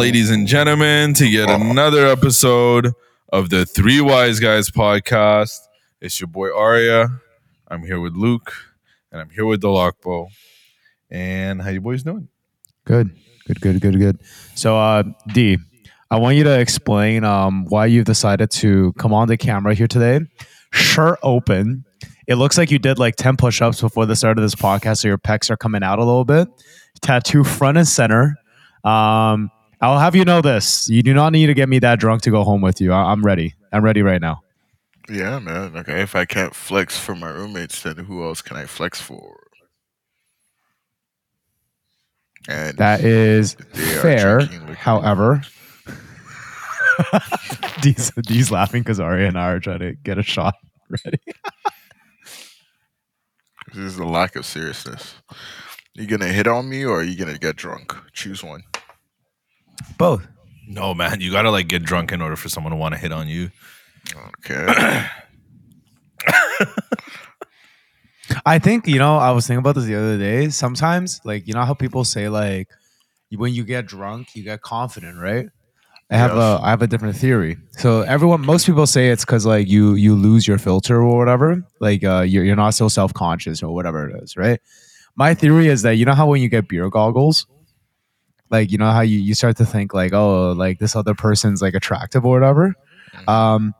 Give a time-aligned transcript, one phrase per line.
[0.00, 2.90] Ladies and gentlemen, to yet another episode
[3.34, 5.58] of the Three Wise Guys podcast.
[6.00, 7.08] It's your boy Arya.
[7.68, 8.50] I'm here with Luke,
[9.12, 10.28] and I'm here with the Lockbow.
[11.10, 12.28] And how you boys doing?
[12.86, 13.10] Good,
[13.46, 14.20] good, good, good, good.
[14.54, 15.02] So, uh,
[15.34, 15.58] D,
[16.10, 19.86] I want you to explain um, why you've decided to come on the camera here
[19.86, 20.20] today.
[20.72, 21.84] Shirt open.
[22.26, 25.02] It looks like you did like 10 push ups before the start of this podcast,
[25.02, 26.48] so your pecs are coming out a little bit.
[27.02, 28.36] Tattoo front and center.
[28.82, 30.88] Um, I'll have you know this.
[30.90, 32.92] You do not need to get me that drunk to go home with you.
[32.92, 33.54] I- I'm ready.
[33.72, 34.42] I'm ready right now.
[35.08, 35.76] Yeah, man.
[35.76, 39.36] Okay, if I can't flex for my roommates, then who else can I flex for?
[42.48, 43.54] And That is
[44.00, 44.40] fair.
[44.76, 45.42] However,
[47.82, 50.54] D's, D's laughing because Arya and I are trying to get a shot
[51.04, 51.18] ready.
[53.68, 55.14] this is the lack of seriousness.
[55.94, 57.94] You gonna hit on me or are you gonna get drunk?
[58.12, 58.62] Choose one.
[59.98, 60.26] Both.
[60.68, 63.12] No, man, you gotta like get drunk in order for someone to want to hit
[63.12, 63.50] on you.
[64.38, 65.06] Okay.
[68.46, 69.16] I think you know.
[69.16, 70.48] I was thinking about this the other day.
[70.50, 72.68] Sometimes, like you know how people say, like
[73.34, 75.46] when you get drunk, you get confident, right?
[76.12, 76.38] I have Yes.
[76.60, 77.56] a I have a different theory.
[77.72, 81.64] So everyone, most people say it's because like you you lose your filter or whatever.
[81.80, 84.60] Like uh, you're you're not so self conscious or whatever it is, right?
[85.16, 87.46] My theory is that you know how when you get beer goggles,
[88.50, 91.62] like you know how you you start to think like oh like this other person's
[91.62, 92.74] like attractive or whatever.
[93.26, 93.74] Um,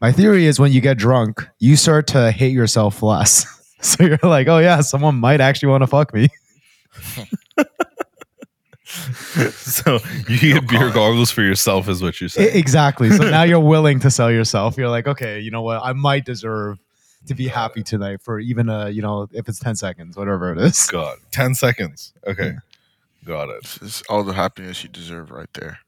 [0.00, 3.56] my theory is when you get drunk, you start to hate yourself less.
[3.82, 6.28] So you're like, oh yeah, someone might actually want to fuck me.
[9.52, 9.98] so
[10.28, 12.54] you get beer goggles for yourself, is what you're saying.
[12.54, 13.10] exactly.
[13.10, 14.76] So now you're willing to sell yourself.
[14.76, 15.80] You're like, okay, you know what?
[15.82, 16.78] I might deserve
[17.26, 20.58] to be happy tonight for even a, you know, if it's 10 seconds, whatever it
[20.58, 20.86] is.
[20.88, 22.12] God, ten seconds.
[22.26, 22.52] Okay,
[23.24, 23.78] got it.
[23.82, 25.78] It's all the happiness you deserve right there.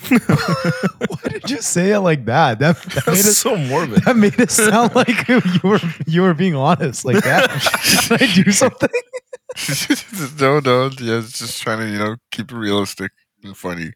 [0.08, 2.58] Why did you say it like that?
[2.58, 4.02] That, that made That's it so morbid.
[4.04, 7.04] that made it sound like you were you were being honest.
[7.04, 7.50] Like that.
[8.08, 8.88] Did I do something?
[10.40, 10.90] no, no.
[10.98, 13.12] Yeah, just trying to, you know, keep it realistic
[13.44, 13.92] and funny.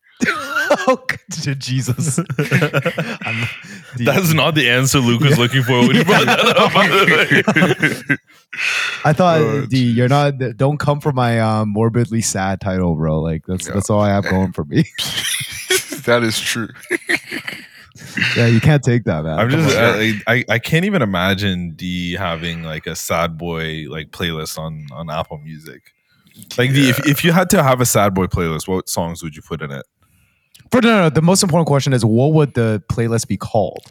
[0.88, 2.18] oh, good- Jesus.
[2.38, 3.48] I'm-
[3.96, 5.36] That's not the answer Luke was Yeah.
[5.42, 6.72] looking for when he brought that up.
[6.72, 8.16] By the way.
[9.04, 10.34] I thought, Uh, D, you're not.
[10.56, 13.20] Don't come for my um, morbidly sad title, bro.
[13.20, 13.74] Like that's Yeah.
[13.74, 14.84] that's all I have going for me.
[16.06, 16.68] that is true.
[18.36, 19.38] yeah, you can't take that, man.
[19.38, 19.82] I'm Come just on.
[19.84, 24.86] I, I I can't even imagine D having like a sad boy like playlist on
[24.92, 25.82] on Apple Music.
[26.58, 29.36] Like D, if if you had to have a sad boy playlist, what songs would
[29.36, 29.86] you put in it?
[30.74, 33.84] For no, no, the most important question is what would the playlist be called?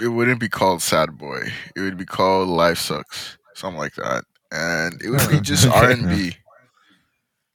[0.00, 1.52] It wouldn't be called Sad Boy.
[1.76, 5.90] It would be called Life Sucks, something like that, and it would be just R
[5.90, 6.32] and B.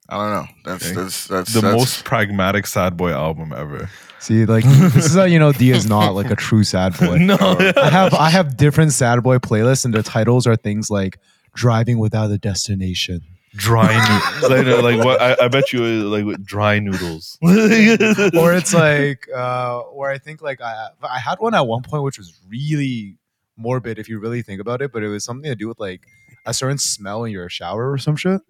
[0.10, 0.48] I don't know.
[0.64, 0.94] That's Okay.
[0.94, 3.90] that's that's The that's, most pragmatic sad boy album ever.
[4.20, 7.18] See, like this is how you know D is not like a true sad boy.
[7.22, 11.18] No, I have I have different sad boy playlists, and the titles are things like
[11.56, 13.22] "Driving Without a Destination."
[13.56, 14.52] Dry noodles.
[14.84, 15.22] like, like what?
[15.22, 17.38] I, I bet you like with dry noodles.
[17.42, 22.04] or it's like, uh, or I think like I I had one at one point
[22.04, 23.18] which was really
[23.58, 26.02] morbid if you really think about it, but it was something to do with like
[26.46, 28.42] a certain smell in your shower or some shit.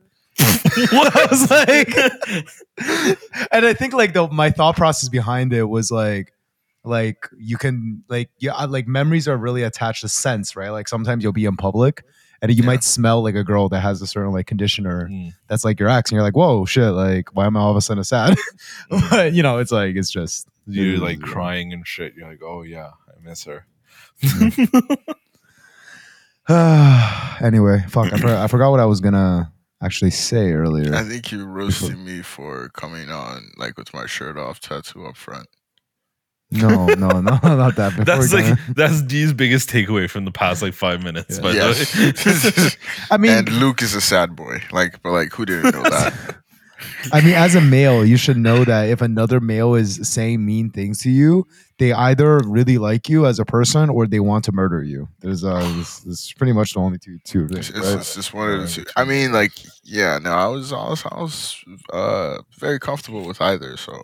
[0.91, 1.95] What I was like,
[3.51, 6.33] and I think like the my thought process behind it was like,
[6.83, 10.72] like you can like yeah, like memories are really attached to sense, right?
[10.72, 12.03] Like sometimes you'll be in public
[12.41, 12.66] and you Yeah.
[12.67, 15.34] might smell like a girl that has a certain like conditioner Mm.
[15.47, 17.78] that's like your ex, and you're like, whoa, shit, like why am I all of
[17.78, 18.37] a sudden sad?
[18.90, 22.14] but you know, it's like it's just You're like crying and shit.
[22.16, 23.66] You're like, oh yeah, I miss her.
[27.41, 30.93] anyway, fuck, I, for, I forgot what I was gonna actually say earlier.
[30.93, 35.17] I think you roasted me for coming on like with my shirt off, tattoo up
[35.17, 35.47] front.
[36.51, 37.91] No, no, no, not that.
[37.91, 41.37] Before That's we like kinda- that's D's biggest takeaway from the past like five minutes.
[41.37, 41.41] Yeah.
[41.41, 42.25] By the Yes.
[42.25, 42.69] way.
[43.11, 44.61] I mean, and Luke is a sad boy.
[44.71, 46.35] Like, but like, who didn't know that?
[47.11, 50.69] I mean, as a male, you should know that if another male is saying mean
[50.69, 51.45] things to you,
[51.79, 55.07] they either really like you as a person or they want to murder you.
[55.21, 57.69] There's uh, this, this is pretty much the only two two It's, things.
[57.69, 57.97] it's, Right?
[57.97, 58.85] it's just one of the two.
[58.95, 59.51] I mean, like,
[59.83, 63.77] yeah, no, I was, I was, I was uh, very comfortable with either.
[63.77, 64.03] So,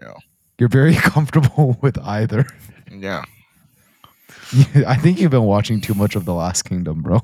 [0.00, 0.14] yeah,
[0.62, 2.46] You're very comfortable with either.
[2.88, 3.24] yeah,
[4.86, 7.20] I think you've been watching too much of The Last Kingdom, bro.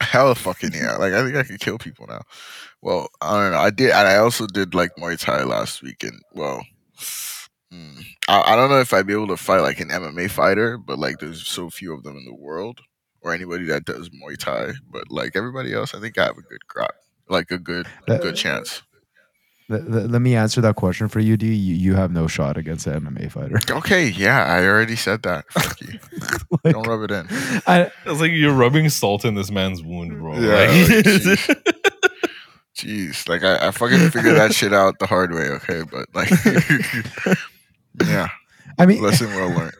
[0.00, 0.96] hella fucking yeah.
[0.96, 2.22] Like, I think I could kill people now.
[2.80, 3.58] Well, I don't know.
[3.58, 6.64] I did, and I also did like Muay Thai last week, and well,
[7.70, 10.78] mm, I, I don't know if I'd be able to fight like an MMA fighter,
[10.78, 12.80] but like, there's so few of them in the world,
[13.20, 14.72] or anybody that does Muay Thai.
[14.90, 16.92] But like everybody else, I think I have a good crop,
[17.28, 18.80] like a good, Uh, good chance.
[19.70, 21.52] Let, let- let me answer that question for you, D.
[21.54, 23.58] You, you have no shot against an MMA fighter.
[23.78, 25.44] Okay, yeah, I already said that.
[25.52, 25.98] Fuck you.
[26.64, 27.26] Like, Don't rub it in.
[27.66, 30.34] I, It's like you're rubbing salt in this man's wound, bro.
[30.34, 31.56] Yeah, Like- like, jeez.
[32.76, 35.48] Jeez, like I, I fucking figured that shit out the hard way.
[35.48, 36.30] Okay, but like,
[38.06, 38.28] yeah,
[38.78, 39.72] I mean, lesson well learned.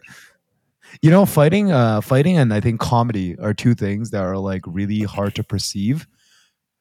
[1.00, 4.62] you know, fighting, uh, fighting, and I think comedy are two things that are like
[4.66, 6.06] really hard to perceive.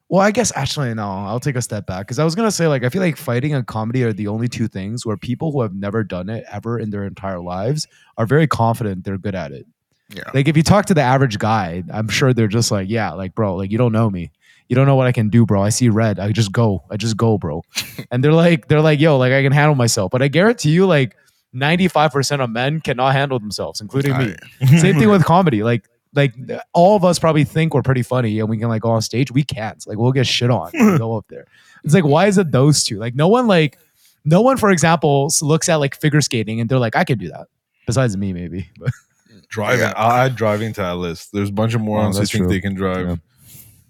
[0.08, 1.06] Well, I guess actually no.
[1.06, 3.54] I'll take a step back because I was gonna say like I feel like fighting
[3.54, 6.78] and comedy are the only two things where people who have never done it ever
[6.78, 9.66] in their entire lives are very confident they're good at it.
[10.10, 13.12] Yeah, Like if you talk to the average guy, I'm sure they're just like, yeah,
[13.12, 14.32] like bro, like you don't know me.
[14.68, 15.62] You don't know what I can do, bro.
[15.62, 16.18] I see red.
[16.18, 16.82] I just go.
[16.90, 17.62] I just go, bro.
[18.10, 20.10] and they're like, they're like, yo, like I can handle myself.
[20.10, 21.16] But I guarantee you, like
[21.54, 24.34] 95% of men cannot handle themselves, including me.
[24.78, 25.62] Same thing with comedy.
[25.62, 25.88] Like,
[26.18, 26.34] like
[26.74, 29.30] all of us probably think we're pretty funny and we can like go on stage.
[29.30, 29.86] We can't.
[29.86, 30.72] Like we'll get shit on.
[30.98, 31.46] go up there.
[31.84, 32.98] It's like, why is it those two?
[32.98, 33.78] Like no one like
[34.24, 37.28] no one, for example, looks at like figure skating and they're like, I can do
[37.28, 37.46] that.
[37.86, 38.68] Besides me, maybe.
[38.78, 38.90] But
[39.48, 39.80] driving.
[39.80, 39.94] Yeah.
[39.96, 41.30] I'll add driving to that list.
[41.32, 42.48] There's a bunch of morons who that's think true.
[42.48, 43.20] they can drive.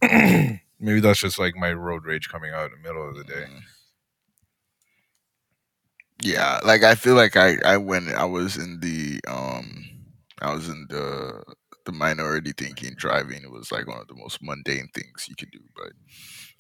[0.81, 3.47] Maybe that's just like my road rage coming out in the middle of the day.
[6.23, 6.61] yeah.
[6.65, 9.89] Like I feel like I, I when I was in the um,
[10.41, 11.43] I was in the
[11.89, 13.51] the minority thinking driving.
[13.51, 15.61] Was like one of the most mundane things you could do.
[15.75, 15.93] But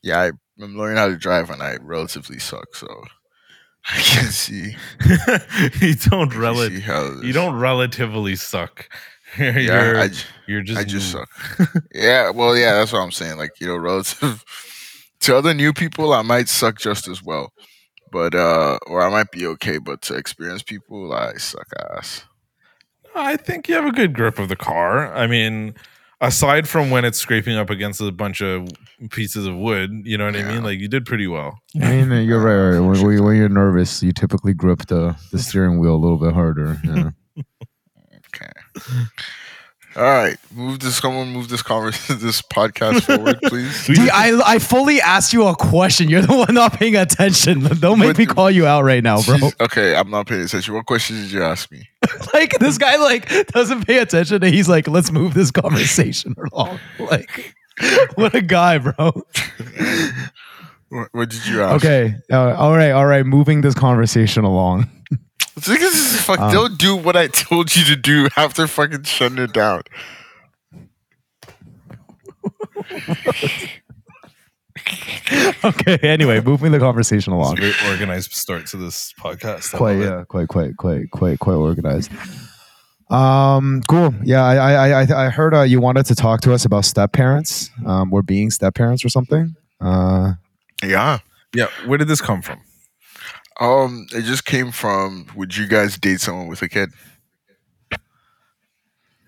[0.02, 0.32] yeah, I,
[0.62, 2.74] I'm learning how to drive and I relatively suck.
[2.74, 2.88] So
[3.90, 4.74] I can see,
[5.86, 8.88] you don't rel- You don't relatively suck.
[9.38, 10.10] you're, Yeah, I,
[10.46, 11.28] you're just I just suck.
[11.94, 13.38] yeah, well, yeah, that's what I'm saying.
[13.38, 14.44] Like, you know, relative
[15.20, 17.52] to other new people, I might suck just as well.
[18.10, 22.24] But uh or I might be okay, but to experienced people, I suck ass.
[23.20, 25.12] I think you have a good grip of the car.
[25.14, 25.74] I mean,
[26.20, 28.68] aside from when it's scraping up against a bunch of
[29.10, 30.62] pieces of wood, you know what I mean?
[30.62, 31.60] Like you did pretty well.
[31.80, 32.76] I mean, uh, you're right.
[32.76, 32.80] right.
[32.80, 36.34] When, when, when you're nervous, you typically grip the, the steering wheel a little bit
[36.34, 36.78] harder.
[36.84, 37.10] Yeah.
[38.34, 38.50] Okay.
[39.98, 40.36] All right.
[40.54, 43.86] Move this someone move this conversation this podcast forward, please.
[43.86, 46.08] D, I, I fully asked you a question.
[46.08, 47.60] You're the one not paying attention.
[47.80, 49.36] Don't make But- me call you out right now, bro.
[49.60, 50.72] Okay, I'm not paying attention.
[50.74, 51.88] What question did you ask me?
[52.32, 56.78] like this guy like doesn't pay attention and he's like, let's move this conversation along.
[57.00, 57.54] Like,
[58.14, 59.24] what a guy, bro.
[60.90, 61.84] What, what did you ask?
[61.84, 63.26] Okay, uh, all right, all right.
[63.26, 64.88] Moving this conversation along.
[65.66, 69.38] This is fuck, Um, don't do what I told you to do after fucking shutting
[69.38, 69.82] it down.
[75.64, 75.98] okay.
[76.02, 77.56] Anyway, moving the conversation It's a along.
[77.56, 79.74] very organized start to this podcast.
[79.74, 80.04] I Quite, love it.
[80.04, 82.10] yeah, quite, quite, quite, quite, quite organized.
[83.10, 84.14] Um, cool.
[84.22, 86.84] Yeah, I, I, I, I- I heard uh, you wanted to talk to us about
[86.84, 87.70] step parents.
[87.86, 89.54] Um, or being step parents or something.
[89.80, 90.34] Uh,
[90.82, 91.18] Yeah.
[91.54, 91.68] Yeah.
[91.86, 92.60] Where did this come from?
[93.58, 96.90] Um, it just came from would you guys date someone with a kid?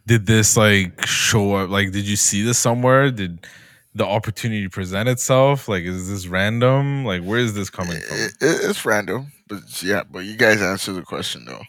[0.06, 1.70] Did this like show up?
[1.70, 3.10] Like, did you see this somewhere?
[3.10, 3.46] Did
[3.94, 5.68] the opportunity present itself?
[5.68, 7.04] Like, is this random?
[7.04, 8.16] Like, where is this coming from?
[8.16, 11.62] It, it, it's random, but yeah, but you guys answer the question though.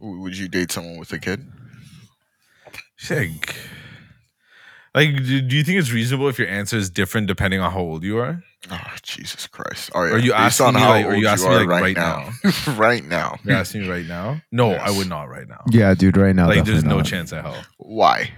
[0.00, 1.46] Would you date someone with a kid?
[2.98, 3.54] Shig.
[4.94, 7.80] Like, do, do you think it's reasonable if your answer is different depending on how
[7.80, 8.42] old you are?
[8.70, 9.90] Oh Jesus Christ!
[9.94, 11.66] Oh, All right, Are you based asking me, how like- are you asking me, are
[11.66, 12.30] like, right now?
[12.76, 13.38] right now.
[13.44, 14.42] You're asking me right now?
[14.52, 15.62] No, I would not right now.
[15.70, 16.16] yeah, dude.
[16.18, 17.06] Right now, like, there's no not.
[17.06, 17.56] chance at hell.
[17.78, 18.30] Why?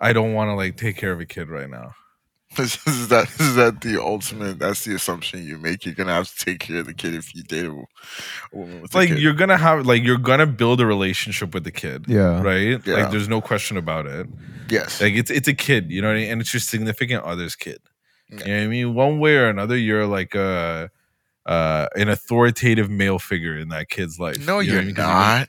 [0.00, 1.94] I don't want to like take care of a kid right now.
[2.58, 4.58] Is, is that is that the ultimate?
[4.58, 5.84] That's the assumption you make.
[5.84, 7.84] You're gonna have to take care of the kid if you date a, a
[8.56, 9.22] woman with like a kid.
[9.22, 12.40] you're gonna have like you're gonna build a relationship with the kid Yeah.
[12.40, 12.94] right Yeah.
[12.94, 14.28] like there's no question about it
[14.70, 14.98] yes.
[15.02, 16.30] like it's it's a kid you know what I mean?
[16.32, 17.87] and it's your significant other's kid Yeah.
[18.30, 20.90] You know what i mean one way or another you're like a
[21.46, 24.94] uh an authoritative male figure in that kid's life no, you you're what I mean?
[24.94, 25.48] 'Cause not.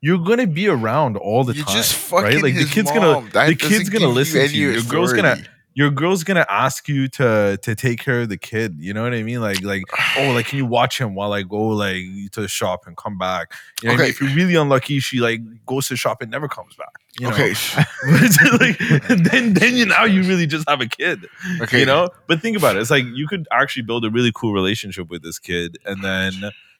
[0.00, 3.00] you're gonna be around all the You're time just fucking right like the kid's mom.
[3.02, 5.50] gonna That the kid's gonna listen to you your girl's gonna authority.
[5.74, 8.76] Your girl's gonna ask you to to take care of the kid.
[8.78, 9.40] You know what I mean?
[9.40, 9.82] Like like
[10.16, 13.18] oh like can you watch him while I go like to the shop and come
[13.18, 13.52] back?
[13.82, 14.10] You know what I mean?
[14.10, 16.94] If you're really unlucky, she like goes to the shop and never comes back.
[17.18, 17.34] You know?
[17.34, 17.50] okay,
[18.60, 18.78] like,
[19.08, 21.26] then then you now you really just have a kid.
[21.60, 22.08] okay, You know?
[22.26, 22.80] But think about it.
[22.80, 26.32] It's like you could actually build a really cool relationship with this kid and then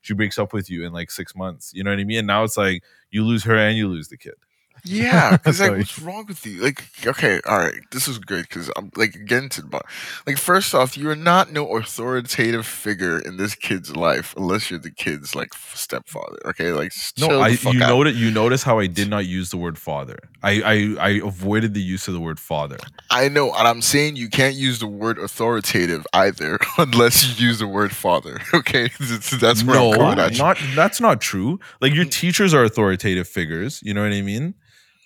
[0.02, 1.72] she breaks up with you in like six months.
[1.74, 2.18] You know what I mean?
[2.18, 4.34] And now it's like you lose her and you lose the kid.
[4.84, 6.62] Yeah, because like, what's wrong with you?
[6.62, 9.88] Like, okay, all right, this is good because I'm like getting to the bottom.
[10.26, 14.78] Like, first off, you are not no authoritative figure in this kid's life unless you're
[14.78, 16.38] the kid's like stepfather.
[16.46, 17.88] Okay, like, No, I you out.
[17.88, 20.18] notice you notice how I did not use the word father.
[20.42, 22.76] I, I I avoided the use of the word father.
[23.10, 27.58] I know, and I'm saying you can't use the word authoritative either unless you use
[27.58, 28.40] the word father.
[28.54, 28.88] Okay,
[29.40, 30.38] that's, where no, I'm at you.
[30.38, 31.58] not that's not true.
[31.80, 32.10] Like your mm.
[32.10, 33.80] teachers are authoritative figures.
[33.82, 34.54] You know what I mean?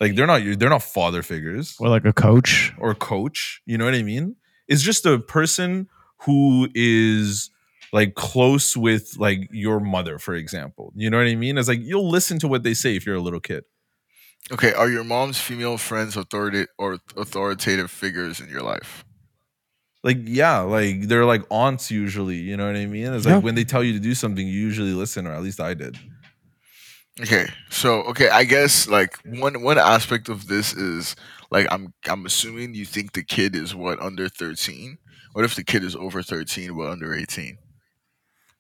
[0.01, 2.73] Like they're not they're not father figures Or like a coach.
[2.79, 3.61] or coach.
[3.67, 4.37] You know what I mean?
[4.69, 5.89] It's just a person
[6.23, 7.51] who is
[7.93, 10.93] like close with like your mother, for example.
[10.95, 11.59] You know what I mean?
[11.59, 13.65] It's like you'll listen to what they say if you're a little kid.
[14.53, 19.05] Okay, are your mom's female friends authoritative or authoritative figures in your life?
[20.05, 22.37] Like yeah, like they're like aunts usually.
[22.37, 23.13] You know what I mean?
[23.13, 23.39] It's like Yeah.
[23.41, 25.99] when they tell you to do something, you usually listen, or at least I did.
[27.21, 31.17] Okay, so okay, I guess like one one aspect of this is
[31.51, 34.99] like I'm I'm assuming you think the kid is what under thirteen.
[35.33, 37.59] What if the kid is over thirteen but under eighteen?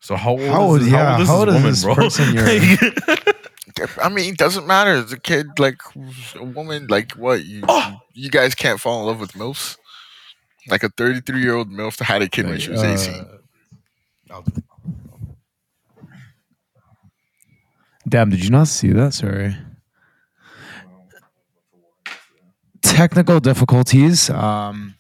[0.01, 1.85] So how old How is old- this, yeah, how how old old is is this
[1.85, 2.35] woman, this bro?
[2.35, 3.35] person you're-
[4.03, 5.03] I mean, it doesn't matter.
[5.03, 5.81] The kid, like
[6.35, 7.97] a woman, like what you Oh!
[8.13, 9.77] you guys can't fall in love with milfs.
[10.69, 13.25] Like a thirty three year old milf that had a kid when she was eighteen.
[14.31, 14.43] Uh,
[18.09, 19.15] Damn, did you not see that?
[19.15, 19.57] Sorry.
[22.83, 24.31] Technical difficulties.
[24.31, 24.95] Um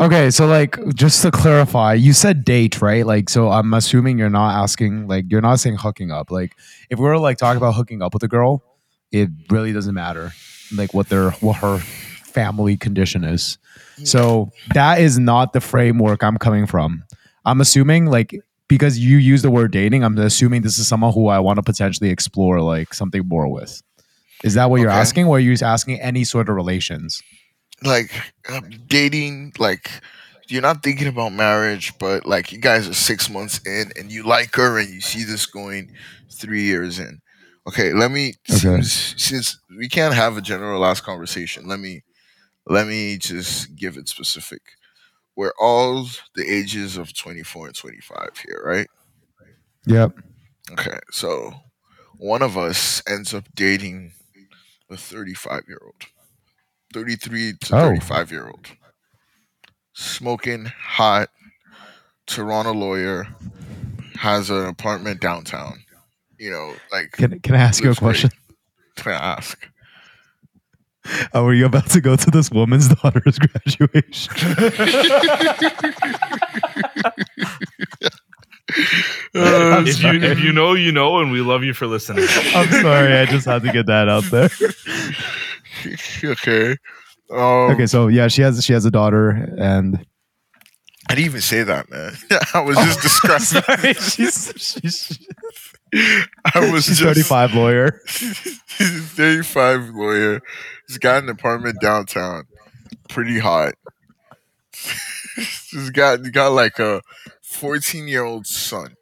[0.00, 3.06] Okay, so like just to clarify, you said date, right?
[3.06, 6.32] Like so I'm assuming you're not asking like you're not saying hooking up.
[6.32, 6.56] Like
[6.90, 8.62] if we were like talking about hooking up with a girl,
[9.12, 10.32] it really doesn't matter
[10.76, 13.58] like what their what her family condition is.
[14.02, 17.04] So that is not the framework I'm coming from.
[17.44, 18.34] I'm assuming like
[18.68, 21.62] because you use the word dating, I'm assuming this is someone who I want to
[21.62, 23.82] potentially explore like something more with.
[24.44, 24.98] Is that what you're Okay.
[24.98, 27.22] asking, or are you asking any sort of relations?
[27.82, 28.10] like
[28.48, 29.90] um, dating like
[30.48, 34.22] you're not thinking about marriage but like you guys are six months in and you
[34.22, 35.88] like her and you see this going
[36.32, 37.20] three years in
[37.66, 38.80] okay let me Okay.
[38.82, 42.02] since, since we can't have a general last conversation let me
[42.66, 44.62] let me just give it specific
[45.36, 48.86] we're all the ages of 24 and 25 here right
[49.86, 50.12] Yep.
[50.72, 51.52] okay so
[52.18, 54.12] one of us ends up dating
[54.90, 55.94] a 35 year old
[56.92, 57.80] 33 to Oh.
[57.96, 58.66] 35 year old
[59.94, 61.28] smoking hot
[62.26, 63.26] toronto lawyer
[64.16, 65.82] has an apartment downtown
[66.38, 68.06] you know like Can Can I ask you a Lives great.
[68.06, 68.30] question?
[68.96, 69.68] can i ask
[71.32, 74.32] Oh, are you about to go to this woman's daughter's graduation?
[78.68, 82.26] if you if you know, you know, and we love you for listening.
[82.54, 84.50] I'm sorry, I just had to get that out there.
[86.24, 86.76] okay
[87.30, 90.04] um, Okay, so yeah, she has she has a daughter, and
[91.10, 92.14] i didn't even say that man
[92.54, 95.18] i was just describing sorry, she's she's
[96.54, 98.00] i was she's just 35 lawyer.
[98.06, 100.40] 35 lawyer.
[100.88, 102.44] He's got an apartment downtown.
[103.08, 103.74] Pretty hot.
[105.70, 107.02] He's got he got like a
[107.42, 108.94] 14 year old son.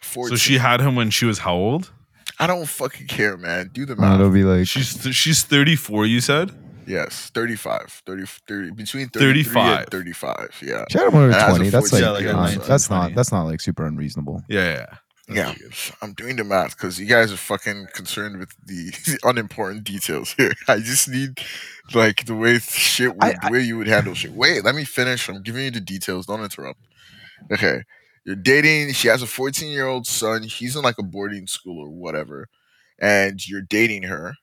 [0.00, 0.30] 14.
[0.30, 1.92] So she had him when she was how old?
[2.40, 3.70] I don't fucking care, man.
[3.72, 4.20] Do the math.
[4.20, 6.52] it'll be like She's th- she's 34, you said?
[6.86, 8.02] yes, 35.
[8.06, 9.78] 30, 30 between 33 35.
[9.80, 10.62] and 35.
[10.62, 10.84] Yeah.
[10.90, 11.70] she had one That has a 20.
[11.70, 13.02] That's 14 like like a 19, that's 20.
[13.02, 14.42] not that's not like super unreasonable.
[14.48, 14.86] Yeah, yeah.
[15.28, 15.54] Yeah.
[16.02, 20.52] I'm doing the math because you guys are fucking concerned with the, unimportant details here.
[20.68, 21.40] I just need
[21.94, 24.32] like the way shit would, I- the way you would handle shit.
[24.32, 25.28] Wait, let me finish.
[25.28, 26.26] I'm giving you the details.
[26.26, 26.80] Don't interrupt.
[27.52, 27.82] Okay,
[28.24, 28.92] you're dating.
[28.94, 30.42] She has a 14 year old son.
[30.44, 32.48] He's in like a boarding school or whatever,
[33.00, 34.34] and you're dating her.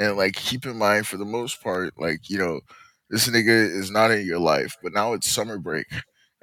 [0.00, 2.60] And like, keep in mind, for the most part, like you know,
[3.10, 4.76] this nigga is not in your life.
[4.82, 5.86] But now it's summer break,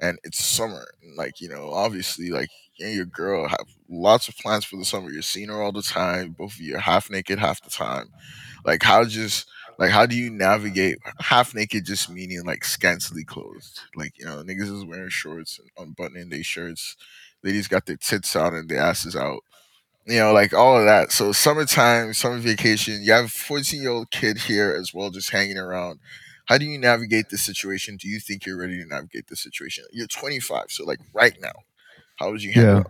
[0.00, 0.86] and it's summer.
[1.02, 4.76] And, like you know, obviously, like you and your girl have lots of plans for
[4.76, 5.10] the summer.
[5.10, 6.32] You're seeing her all the time.
[6.38, 8.10] Both of you are half naked half the time.
[8.64, 9.46] Like how just
[9.78, 13.80] like how do you navigate half naked just meaning like scantily clothed?
[13.94, 16.96] Like, you know, niggas is wearing shorts and unbuttoning their shirts.
[17.42, 19.40] Ladies got their tits out and their asses out.
[20.06, 21.10] You know, like all of that.
[21.10, 25.30] So summertime, summer vacation, you have a 14 year old kid here as well, just
[25.30, 25.98] hanging around.
[26.46, 27.96] How do you navigate this situation?
[27.96, 29.84] Do you think you're ready to navigate this situation?
[29.92, 31.52] You're 25, so like right now,
[32.16, 32.80] how would you handle Yeah.
[32.80, 32.86] it?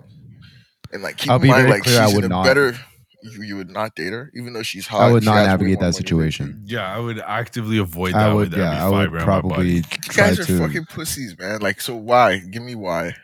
[0.92, 2.44] And like keep I'll in mind, very like clear, I she's would in a not.
[2.44, 2.76] better.
[3.22, 5.02] You, you would not date her, even though she's hot.
[5.02, 6.30] I would she not has way navigate more that money than you.
[6.30, 6.62] situation.
[6.64, 9.30] Yeah, I would actively avoid I that would, with yeah, every I would fiber in
[9.30, 9.82] my body.
[9.82, 10.58] probably You try guys are to.
[10.58, 11.60] fucking pussies, man.
[11.60, 12.38] Like, so why?
[12.38, 13.14] Give me why.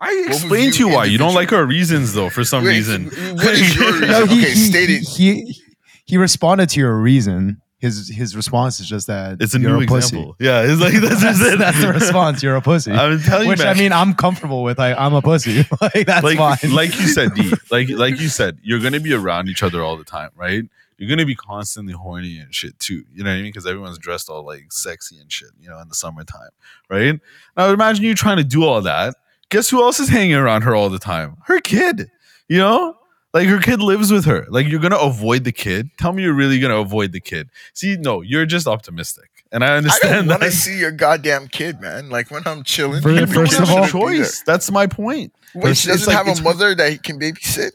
[0.00, 1.04] I Both of explained to you you why.
[1.06, 2.30] You don't like her reasons though.
[2.30, 4.08] For some Wait, reason, what is your reason?
[4.08, 4.98] no, he, okay, he, state he,
[5.44, 5.62] he
[6.06, 7.60] he responded to your reason.
[7.80, 10.16] His his response is just that it's a new a pussy.
[10.18, 10.36] example.
[10.38, 11.58] Yeah, it's like that's, That's, it.
[11.58, 12.42] that's the response.
[12.42, 12.92] You're a pussy.
[12.92, 13.60] I'm telling you, Which.
[13.62, 14.78] I mean, I'm comfortable with.
[14.78, 15.64] Like, I'm a pussy.
[15.80, 16.72] like that's like fine.
[16.74, 17.52] like you said, D.
[17.70, 20.62] Like like you said, you're gonna be around each other all the time, right?
[20.98, 23.04] You're gonna be constantly horny and shit too.
[23.14, 23.44] You know what I mean?
[23.46, 25.48] Because everyone's dressed all like sexy and shit.
[25.58, 26.50] You know, in the summertime,
[26.90, 27.18] right?
[27.56, 29.14] Now imagine you trying to do all that.
[29.48, 31.38] Guess who else is hanging around her all the time?
[31.46, 32.10] Her kid.
[32.46, 32.96] You know.
[33.32, 34.44] Like her kid lives with her.
[34.48, 35.90] Like you're gonna avoid the kid.
[35.98, 37.48] Tell me you're really gonna avoid the kid.
[37.74, 41.46] See, no, you're just optimistic, and I I don't understand want to see your goddamn
[41.48, 42.10] kid, man.
[42.10, 43.02] Like when I'm chilling.
[43.02, 44.24] For- first of all- shouldn't be there.
[44.24, 44.42] choice.
[44.44, 45.32] That's my point.
[45.54, 47.70] Wait, she doesn't like- have a mother that he can babysit.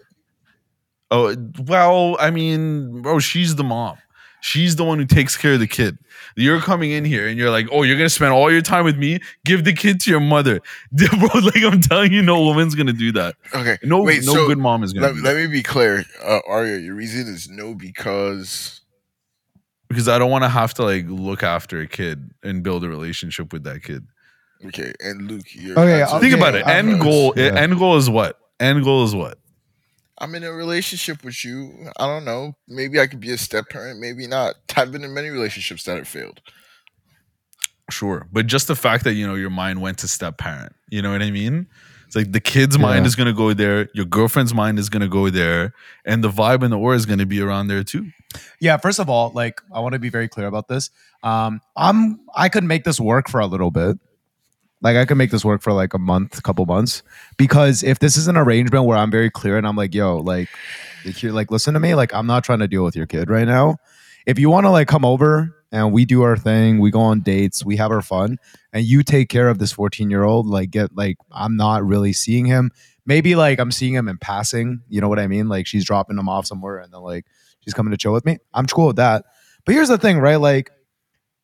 [1.11, 1.35] Oh
[1.67, 3.97] well, I mean, oh, she's the mom.
[4.45, 5.97] She's the one who takes care of the kid.
[6.35, 8.95] You're coming in here and you're like, oh, you're gonna spend all your time with
[8.95, 9.19] me.
[9.43, 10.59] Give the kid to your mother,
[10.91, 11.29] bro.
[11.41, 13.37] Like I'm telling you, no woman's gonna do that.
[13.55, 16.05] Okay, No, Wait, no so good mom is gonna Let, do let me be clear,
[16.23, 16.77] uh, Arya.
[16.77, 18.81] Your reason is no because
[19.89, 22.87] because I don't want to have to like look after a kid and build a
[22.89, 24.05] relationship with that kid.
[24.67, 25.55] okay, and Luke.
[25.55, 26.67] Your Okay, Think about it.
[26.67, 27.33] End goal.
[27.35, 27.59] Yeah.
[27.59, 28.39] End goal is what?
[28.59, 29.39] End goal is what?
[30.17, 31.89] I'm in a relationship with you.
[31.97, 32.53] I don't know.
[32.67, 33.99] Maybe I could be a step parent.
[33.99, 34.55] Maybe not.
[34.77, 36.41] I've been in many relationships that have failed.
[37.91, 40.73] Sure, but just the fact that you know your mind went to step parent.
[40.89, 41.67] You know what I mean?
[42.07, 45.29] It's like the kid's mind is gonna go there, your girlfriend's mind is gonna go
[45.29, 48.09] there, and the vibe and the aura is gonna be around there too.
[48.59, 48.77] yeah.
[48.77, 50.89] First of all, like I want to be very clear about this.
[51.23, 53.97] Um, I'm I could make this work for a little bit.
[54.85, 57.01] Like I could make this work for like a month, couple months,
[57.37, 60.47] because if this is an arrangement where I'm very clear and I'm like, yo, like,
[61.03, 63.47] you're like, listen to me, like I'm not trying to deal with your kid right
[63.47, 63.77] now.
[64.27, 67.21] If you want to like come over and we do our thing, we go on
[67.21, 68.37] dates, we have our fun,
[68.73, 72.13] and you take care of this 14 year old, like get like I'm not really
[72.13, 72.69] seeing him.
[73.07, 74.83] Maybe like I'm seeing him in passing.
[74.87, 75.49] You know what I mean?
[75.49, 77.25] Like she's dropping him off somewhere and then like
[77.61, 78.37] she's coming to chill with me.
[78.53, 79.25] I'm cool with that.
[79.65, 80.35] But here's the thing, right?
[80.35, 80.69] Like,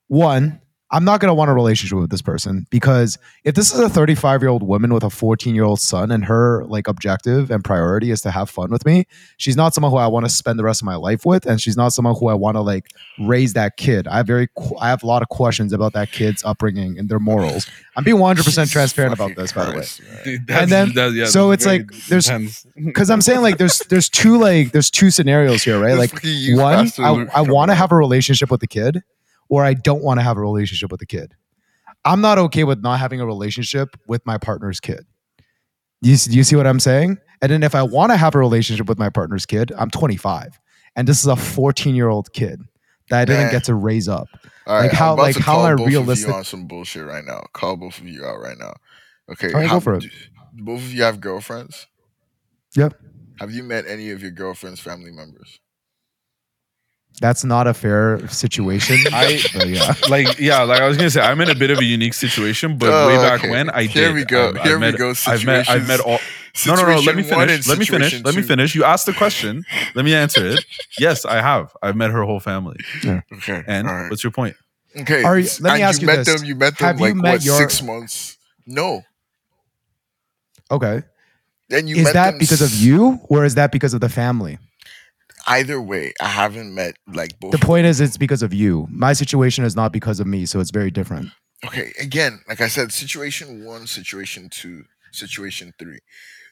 [0.10, 0.62] one,
[0.94, 4.42] I'm not gonna want a relationship with this person because if this is a 35
[4.42, 8.12] year old woman with a 14 year old son and her like objective and priority
[8.12, 9.06] is to have fun with me,
[9.38, 11.62] she's not someone who I want to spend the rest of my life with, and
[11.62, 12.88] she's not someone who I want to like
[13.20, 14.06] raise that kid.
[14.08, 14.50] I have very,
[14.82, 17.68] I have a lot of questions about that kid's upbringing and their morals.
[17.96, 19.78] I'm being 100 percent transparent about this, by the way.
[19.78, 20.46] Christ, man.
[20.50, 22.28] And then- yeah so it's like, there's-
[22.76, 25.98] Because I'm saying like there's there's two like there's two scenarios here, right?
[25.98, 26.12] Like
[26.58, 29.04] one, I, I want to have a relationship with the kid,
[29.52, 31.36] or I don't want to have a relationship with the kid.
[32.06, 35.06] I'm not okay with not having a relationship with my partner's kid.
[36.02, 37.18] You, you see what I'm saying?
[37.44, 40.58] And then if I want to have a relationship with my partner's kid, I'm 25,
[40.96, 42.62] and this is a 14 year old kid
[43.10, 43.52] that I didn't Man.
[43.52, 44.28] get to raise up.
[44.66, 47.06] All right, Like, how- I'm about like, how am I realistic- you on some bullshit
[47.06, 47.42] right now.
[47.54, 48.74] Call both of you out right now.
[49.32, 50.02] Okay, right, go how- for it.
[50.04, 50.10] do-
[50.64, 51.88] Both of you have girlfriends.
[52.76, 52.94] Yep.
[53.40, 55.60] Have you met any of your girlfriend's family members?
[57.22, 58.98] That's not a fair situation.
[59.14, 59.94] I- yeah.
[60.10, 62.78] like yeah, like I was gonna say, I'm in a bit of a unique situation,
[62.78, 63.50] but Oh, way back okay.
[63.52, 63.92] when I did.
[63.92, 64.16] Here did.
[64.16, 64.50] we go.
[64.50, 65.14] I've, Here I've we met, go.
[65.28, 65.70] I've met.
[65.70, 66.20] I've met all.
[66.68, 67.00] No, no, no.
[67.00, 67.68] Let me finish.
[67.68, 68.06] Let me finish.
[68.10, 68.76] situation Let me finish.
[68.76, 69.64] You asked the question.
[69.96, 70.66] Let me answer it.
[71.00, 71.72] Yes, I have.
[71.82, 72.76] I've met her whole family.
[73.06, 74.10] Okay, And all right.
[74.10, 74.56] what's your point?
[75.00, 75.24] okay.
[75.24, 76.28] Are you- let me and ask you met this.
[76.42, 76.44] them.
[76.46, 77.46] You met them Have you met what?
[77.46, 78.38] your- Six months?
[78.68, 79.04] No.
[80.70, 81.04] Okay.
[81.70, 84.10] And you is met that them because of you or is that because of the
[84.10, 84.58] family?
[85.48, 87.52] Either way, I haven't met like both.
[87.52, 88.88] The point is, it's because of you.
[88.90, 91.30] My situation is not because of me, so it's very different.
[91.66, 96.00] okay again like i said situation one situation two situation three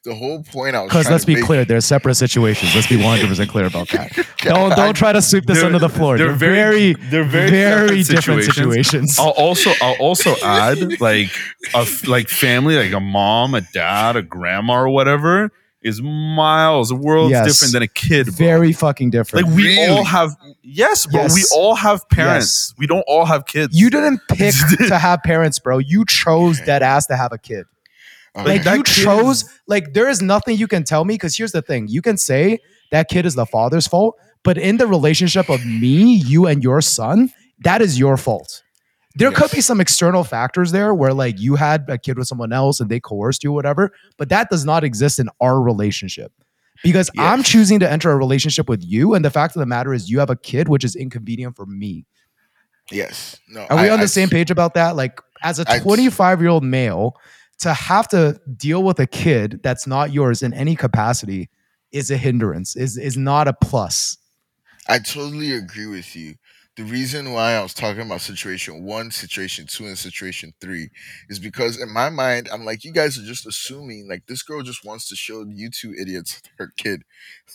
[0.06, 2.74] the whole point i was Because let's to be make- clear, they're separate situations.
[2.76, 4.08] Let's be 100 percent clear about that.
[4.38, 6.18] Don't don't try to sweep this They're- under the floor.
[6.18, 9.20] They're, very, they're very, very, separate different situations.
[9.20, 11.28] I'll also I'll also add like
[11.74, 16.96] a like family, like a mom, a dad, a grandma, or whatever, is miles the
[16.96, 17.46] worlds Yes.
[17.48, 18.26] different than a kid.
[18.26, 18.34] bro.
[18.36, 19.46] very fucking different.
[19.48, 19.88] like we Really?
[19.98, 21.28] all have yes, bro.
[21.34, 22.74] We all have parents.
[22.78, 23.80] We don't all have kids.
[23.80, 24.54] you didn't pick
[24.88, 25.78] to have parents, bro.
[25.78, 27.66] You chose dead ass to have a kid.
[28.36, 28.46] Okay.
[28.48, 29.44] Like that you kid chose.
[29.44, 31.14] is- Like there is nothing you can tell me.
[31.16, 32.60] Because here's the thing: you can say
[32.92, 36.82] that kid is the father's fault, but in the relationship of me, you, and your
[36.82, 37.32] son,
[37.64, 38.64] that is your fault.
[39.16, 42.54] There could be some external factors there where like you had a kid with someone
[42.54, 43.92] else and they coerced you, or whatever.
[44.18, 46.32] But that does not exist in our relationship.
[46.84, 49.94] Because I'm choosing to enter a relationship with you, and the fact of the matter
[49.94, 52.06] is, you have a kid, which is inconvenient for me.
[52.92, 53.38] Yes.
[53.50, 53.66] No.
[53.70, 54.96] Are we I- on the I- same page about that?
[54.96, 57.18] Like, as a 25 year old male,
[57.60, 61.50] to have to deal with a kid that's not yours in any capacity
[61.92, 62.76] is a hindrance.
[62.78, 64.18] Is is not a plus.
[64.88, 66.36] I totally agree with you.
[66.78, 70.90] The reason why I was talking about situation one, situation two, and situation three
[71.28, 74.62] is because in my mind, I'm like, you guys are just assuming like this girl
[74.62, 77.02] just wants to show you two idiots her kid.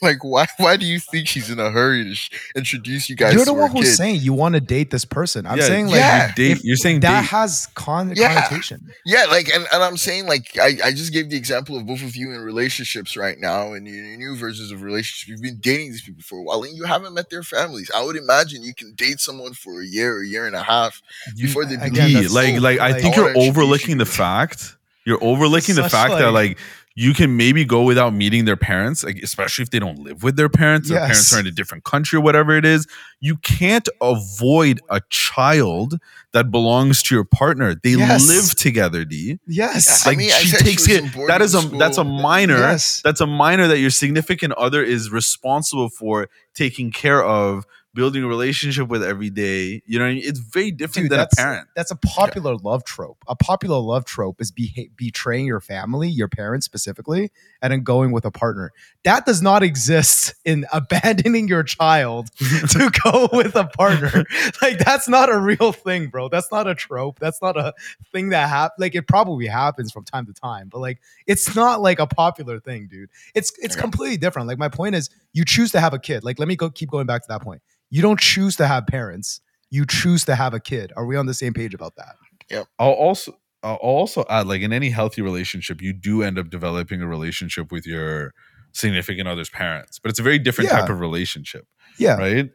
[0.02, 0.46] Like, why?
[0.58, 3.52] Why do you think she's in a hurry to sh- introduce you guys You're to
[3.52, 3.96] the her one who's kid?
[3.96, 5.46] saying you want to date this person.
[5.46, 6.26] I'm Yeah, saying like yeah.
[6.28, 7.28] you date, you're saying that date.
[7.30, 8.46] has con- Yeah.
[8.46, 8.86] connotation.
[9.06, 12.02] Yeah, like, and, and I'm saying, like, I, I just gave the example of both
[12.02, 15.28] of you in relationships right now, and your, your new versions of relationships.
[15.28, 17.90] You've been dating these people for a while, and you haven't met their families.
[17.94, 21.02] I would imagine you can date someone for a year, a year and a half
[21.36, 25.22] before they again, believe D, like like I like- think you're overlooking the fact you're
[25.22, 26.58] overlooking the Such, fact that like- like
[26.96, 30.36] you can maybe go without meeting their parents like especially if they don't live with
[30.36, 32.86] their parents their parents are in a different country or whatever it is
[33.20, 35.98] you can't avoid a child
[36.32, 38.28] that belongs to your partner they Yes.
[38.28, 40.06] live together d Yes.
[40.06, 42.04] I like mean, I she said she takes was it that is a that's a
[42.04, 43.00] minor Yes.
[43.02, 48.26] that's a minor that your significant other is responsible for taking care of building a
[48.26, 50.22] relationship with every day you know I mean?
[50.24, 53.18] it's very different Dude, than a parent That's a popular love trope.
[53.28, 57.30] A popular love trope is beha- betraying your family, your parents specifically,
[57.62, 58.72] and then going with a partner.
[59.04, 64.24] That does not exist in abandoning your child to go with a partner.
[64.62, 66.28] Like that's not a real thing, bro.
[66.28, 67.18] That's not a trope.
[67.18, 67.74] That's not a
[68.12, 68.78] thing that happens.
[68.78, 72.58] Like it probably happens from time to time, but like it's not like a popular
[72.60, 73.10] thing, dude.
[73.34, 74.48] It's it's completely different.
[74.48, 76.24] Like my point is, you choose to have a kid.
[76.24, 77.60] Like let me go keep going back to that point.
[77.90, 79.40] You don't choose to have parents
[79.74, 80.92] you choose to have a kid.
[80.96, 82.14] Are we on the same page about that?
[82.48, 82.62] Yeah.
[82.78, 83.32] I'll also
[83.64, 87.72] I'll also add like in any healthy relationship, you do end up developing a relationship
[87.72, 88.34] with your
[88.72, 90.80] significant other's parents, but it's a very different Yeah.
[90.80, 91.66] type of relationship,
[91.98, 92.16] Yeah.
[92.16, 92.50] right?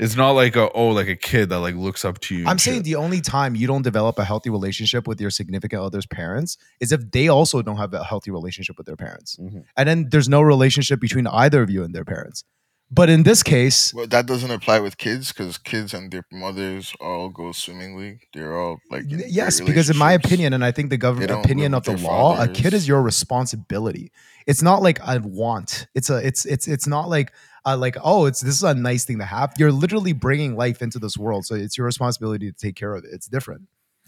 [0.00, 2.46] It's not like a oh like a kid that like looks up to you.
[2.46, 2.84] I'm saying shit.
[2.84, 6.90] the only time you don't develop a healthy relationship with your significant other's parents is
[6.90, 9.36] if they also don't have a healthy relationship with their parents.
[9.38, 9.64] Mhm.
[9.76, 12.44] And then there's no relationship between either of you and their parents.
[12.92, 16.92] But in this case, Well, that doesn't apply with kids because kids and their mothers
[17.00, 18.18] all go swimmingly.
[18.34, 21.30] They're all like in great yes, because in my opinion, and I think the government
[21.30, 24.10] opinion of the their law, a kid is your responsibility.
[24.46, 25.86] It's not like a want.
[25.94, 27.32] It's a it's it's it's not like
[27.66, 29.52] uh, like oh it's this is a nice thing to have.
[29.58, 33.04] You're literally bringing life into this world, so it's your responsibility to take care of
[33.04, 33.10] it.
[33.12, 33.62] It's different.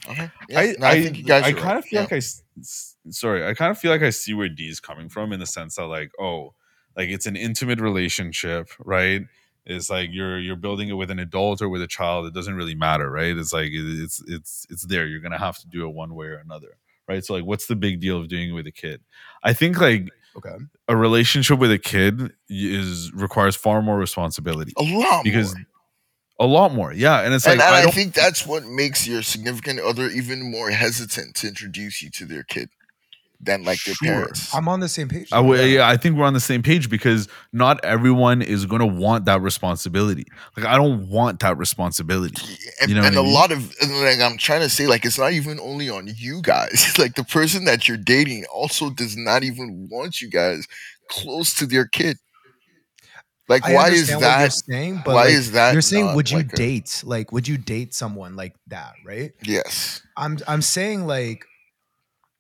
[0.09, 0.31] Okay.
[0.49, 1.45] Yeah, I, no, I, think you guys.
[1.45, 1.77] I are kind right.
[1.79, 2.03] of feel Yeah.
[2.05, 4.81] like I s- s- sorry, I kind of feel like I see where D is
[4.81, 6.55] coming from in the sense that like, oh,
[6.97, 9.23] like it's an intimate relationship, right?
[9.65, 12.27] It's like you're you're building it with an adult or with a child.
[12.27, 13.37] It doesn't really matter, right?
[13.37, 15.07] It's like it's it's it's there.
[15.07, 17.25] You're gonna have to do it one way or another, right?
[17.25, 19.03] So like, what's the big deal of doing it with a kid?
[19.45, 20.57] I think like Okay.
[20.89, 25.67] a relationship with a kid is requires far more responsibility a lot because more.
[26.41, 27.21] a lot more, yeah.
[27.21, 30.51] And it's and, like and I I, think that's what makes your significant other even
[30.51, 32.71] more hesitant to introduce you to their kid
[33.43, 34.27] than like their Sure.
[34.27, 34.55] parents.
[34.55, 35.29] I'm on the same page.
[35.33, 38.81] I w- yeah, I think we're on the same page because not everyone is going
[38.81, 40.27] to want that responsibility.
[40.57, 42.41] Like, I don't want that responsibility.
[42.81, 43.35] and, You know and what a I mean?
[43.35, 46.95] lot of like I'm trying to say, like it's not even only on you guys.
[46.99, 50.67] like the person that you're dating also does not even want you guys
[51.09, 52.19] close to their kid.
[53.49, 54.53] Like I why is understand what you're that?
[54.53, 55.73] saying, but Why like, is that?
[55.73, 59.33] you're saying would you like a- date like would you date someone like that, right?
[59.43, 60.01] yes.
[60.17, 61.45] I'm I'm saying like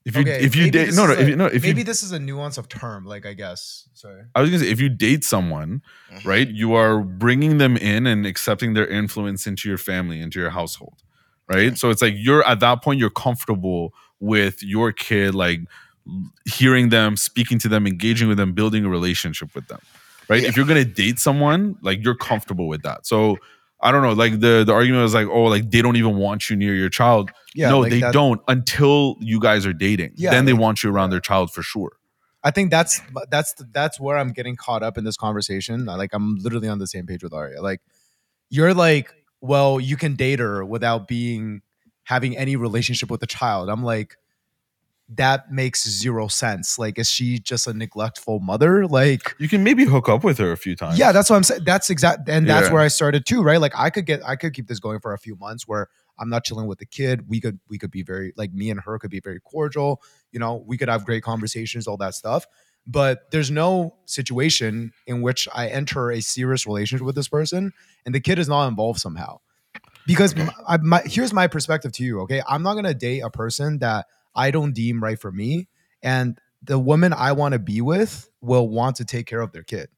[0.04, 2.10] If you okay, if you date no no if no if maybe you this is
[2.12, 3.88] a nuance of term, like I guess.
[3.94, 4.22] Sorry.
[4.34, 5.80] I was gonna say if you date someone
[6.12, 6.24] Mhm.
[6.24, 10.50] right, you are bringing them in and accepting their influence into your family, into your
[10.50, 11.02] household,
[11.48, 11.68] right?
[11.68, 11.74] Okay.
[11.76, 15.60] So it's like you're at that point you're comfortable with your kid, like
[16.46, 19.78] hearing them, speaking to them, engaging with them, building a relationship with them,
[20.28, 20.42] right?
[20.42, 20.48] Yeah.
[20.48, 23.06] If you're gonna date someone, like you're comfortable with that.
[23.06, 23.38] So
[23.82, 26.48] I don't know, like the the argument was like, oh, like they don't even want
[26.48, 27.30] you near your child.
[27.54, 27.70] Yeah.
[27.70, 30.12] no, like they that- don't until you guys are dating.
[30.16, 31.92] Yeah, then they like- want you around their child for sure.
[32.44, 35.84] I think that's that's that's where I'm getting caught up in this conversation.
[35.84, 37.62] Like I'm literally on the same page with Arya.
[37.62, 37.80] Like
[38.50, 41.62] you're like, well, you can date her without being
[42.04, 43.68] having any relationship with the child.
[43.68, 44.16] I'm like,
[45.16, 46.78] that makes zero sense.
[46.78, 48.86] Like, is she just a neglectful mother?
[48.86, 50.98] Like, You can maybe hook up with her a few times.
[50.98, 51.62] yeah, that's what I'm saying.
[51.64, 52.72] That's exact, and that's Yeah.
[52.72, 53.60] where I started too, right?
[53.60, 56.28] Like, I could get, I could keep this going for a few months where I'm
[56.28, 57.28] not chilling with the kid.
[57.28, 60.02] We could, we could be very, like, me and her could be very cordial.
[60.30, 62.46] You know, we could have great conversations, all that stuff.
[62.86, 67.72] But there's no situation in which I enter a serious relationship with this person
[68.04, 69.38] and the kid is not involved somehow.
[70.06, 72.20] Because my, my, here's my perspective to you.
[72.22, 75.68] Okay, I'm not gonna date a person that I don't deem right for me,
[76.02, 79.62] and the woman I want to be with will want to take care of their
[79.64, 79.88] kid.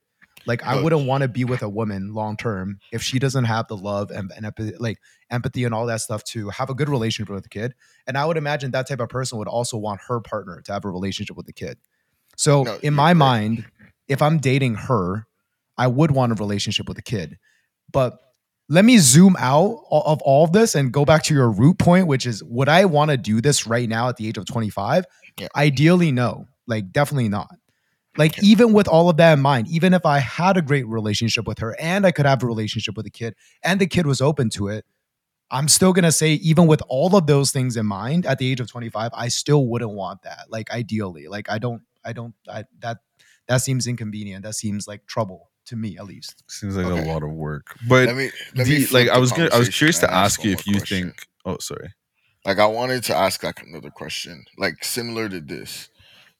[0.46, 3.66] Like I wouldn't want to be with a woman long term if she doesn't have
[3.68, 4.98] the love and, and empathy, like
[5.30, 7.74] empathy and all that stuff to have a good relationship with the kid.
[8.06, 10.84] And I would imagine that type of person would also want her partner to have
[10.84, 11.78] a relationship with the kid.
[12.36, 13.18] So No, in my correct.
[13.18, 13.64] mind,
[14.06, 15.26] if I'm dating her,
[15.78, 17.38] I would want a relationship with the kid.
[17.90, 18.18] But
[18.68, 22.06] let me zoom out of all of this and go back to your root point,
[22.06, 25.04] which is would I want to do this right now at the age of 25?
[25.38, 25.48] Yeah.
[25.54, 26.46] Ideally, no.
[26.66, 27.50] Like, definitely not.
[28.16, 28.46] Like, Okay.
[28.46, 31.58] even with all of that in mind, even if I had a great relationship with
[31.58, 34.48] her and I could have a relationship with the kid and the kid was open
[34.50, 34.86] to it,
[35.50, 38.50] I'm still going to say, even with all of those things in mind at the
[38.50, 40.46] age of 25, I still wouldn't want that.
[40.48, 42.98] Like, ideally, like, I don't, I don't, I, that,
[43.46, 44.44] that seems inconvenient.
[44.44, 46.42] That seems like trouble to me, at least.
[46.48, 47.08] Seems like Okay.
[47.08, 47.76] a lot of work.
[47.88, 50.44] But let me let the, flip like I was gonna, I was curious to ask
[50.44, 51.02] you if you question.
[51.04, 51.26] think.
[51.44, 51.92] Oh, sorry.
[52.44, 55.88] Like I wanted to ask like another question, like similar to this.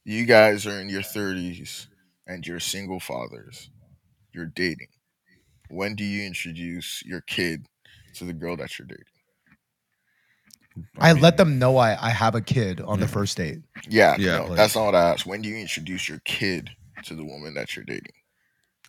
[0.04, 1.88] You guys are in your thirties
[2.26, 3.70] and you're single fathers.
[4.32, 4.88] You're dating.
[5.70, 7.66] When do you introduce your kid
[8.16, 9.04] to the girl that you're dating?
[10.98, 13.58] I, mean, let them know I, I have a kid on the first date.
[13.88, 15.24] Yeah, Yeah, no, like- that's not what I asked.
[15.24, 16.68] When do you introduce your kid
[17.04, 18.12] to the woman that you're dating?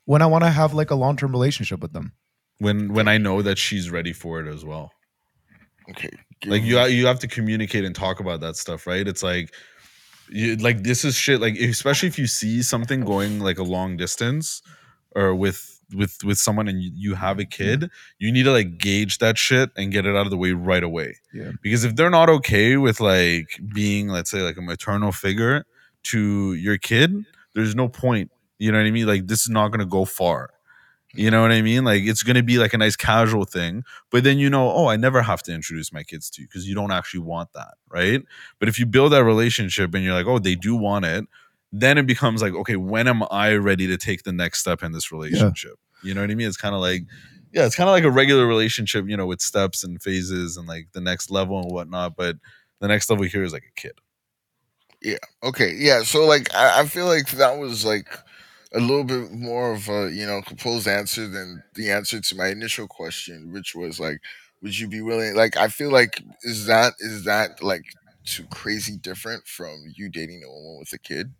[0.05, 2.13] When I want to have like a long term relationship with them.
[2.59, 4.91] when when I know that she's ready for it as well.
[5.89, 6.09] Okay,
[6.45, 9.07] Like you you have to communicate and talk about that stuff, right?
[9.07, 9.53] It's like
[10.29, 13.95] you like this is shit like especially if you see something going like a long
[13.97, 14.61] distance
[15.15, 18.79] or with with with someone and you, you have a kid, you need to like
[18.79, 21.17] gauge that shit and get it out of the way right away.
[21.31, 21.51] Yeah.
[21.61, 25.65] Because if they're not okay with like being let's say like a maternal figure
[26.05, 27.13] to your kid,
[27.53, 28.31] there's no point.
[28.57, 29.07] You know what I mean?
[29.07, 30.49] Like this is not going to go far.
[31.13, 31.85] You know what I mean?
[31.85, 34.87] Like it's going to be like a nice casual thing, but then you know, oh,
[34.87, 37.75] I never have to introduce my kids to you because you don't actually want that,
[37.89, 38.21] right?
[38.59, 41.25] But if you build that relationship and you're like, oh, they do want it,
[41.71, 44.91] then it becomes like, okay, when am I ready to take the next step in
[44.91, 45.79] this relationship?
[46.03, 46.47] You know what I mean?
[46.47, 47.03] It's kind of like,
[47.53, 50.67] yeah, it's kind of like a regular relationship, you know, with steps and phases and
[50.67, 52.17] like the next level and whatnot.
[52.17, 52.35] But
[52.81, 53.93] the next level here is like a kid.
[55.01, 55.17] Yeah.
[55.43, 56.03] Okay, yeah.
[56.03, 58.19] So like I, I feel like that was like
[58.75, 62.47] a little bit more of a you know composed answer than the answer to my
[62.49, 64.19] initial question, which was like,
[64.61, 65.35] would you be willing?
[65.35, 67.83] Like I feel like is that is that like
[68.25, 71.33] too crazy different from you dating a woman with a kid?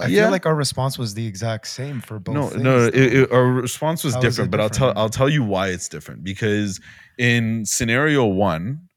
[0.00, 0.24] I Like, Yeah.
[0.24, 2.34] feel like our response was the exact same for both.
[2.34, 4.92] no, things, no, it, it, our response was How is it different, but I'll tell?
[4.96, 6.80] I'll tell you why it's different because
[7.18, 8.88] in scenario one,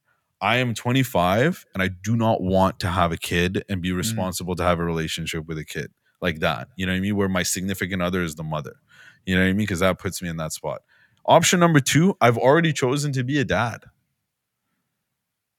[0.41, 3.83] I am 25 and I do not want to have a kid and Mm.
[3.83, 6.69] be responsible to have a relationship with a kid like that.
[6.75, 7.15] You know what I mean?
[7.15, 8.75] Where my significant other is the mother.
[9.25, 9.57] You know what I mean?
[9.57, 10.81] Because that puts me in that spot.
[11.25, 13.85] Option number two, I've already chosen to be a dad.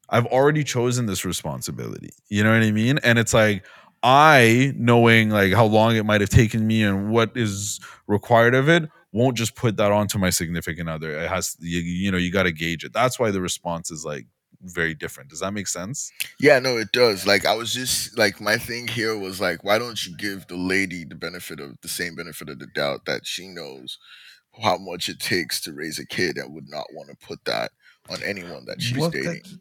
[0.08, 2.10] I've already chosen this responsibility.
[2.28, 2.98] You know what I mean?
[2.98, 3.64] And it's like
[4.02, 8.68] I knowing like how long it might have taken me and what is required of
[8.68, 11.12] it won't just put that onto my significant other.
[11.12, 12.92] It has you, you know, you got to gauge it.
[12.92, 14.26] That's why the response is like
[14.62, 15.30] very different.
[15.30, 16.12] Does that make sense?
[16.38, 17.26] yeah, no, it does.
[17.26, 20.56] Like I was just like my thing here was like, why don't you give the
[20.56, 23.98] lady the benefit of the same benefit of the doubt that she knows
[24.62, 27.70] how much it takes to raise a kid and would not want to put that
[28.10, 29.42] on anyone that she's What dating.
[29.44, 29.58] the-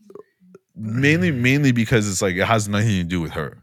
[0.75, 3.62] mainly mainly because it's like it has nothing to do with her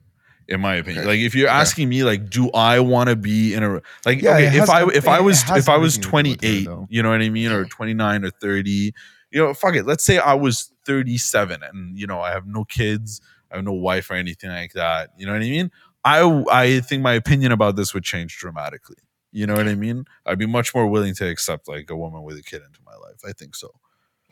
[0.49, 1.09] in my opinion Okay.
[1.09, 1.57] like if you're Okay.
[1.57, 4.83] asking me like do i want to be in a like Yeah, okay if i
[4.83, 7.09] no- if i was if i was everything to do with her, 28 you know
[7.11, 8.93] what i mean or 29 or 30 you
[9.33, 13.21] know fuck it let's say i was 37 and you know i have no kids
[13.53, 15.71] i have no wife or anything like that you know what i mean
[16.05, 16.21] i
[16.51, 18.97] i think my opinion about this would change dramatically
[19.33, 22.23] you know what i mean i'd be much more willing to accept like a woman
[22.23, 23.69] with a kid into my life i think so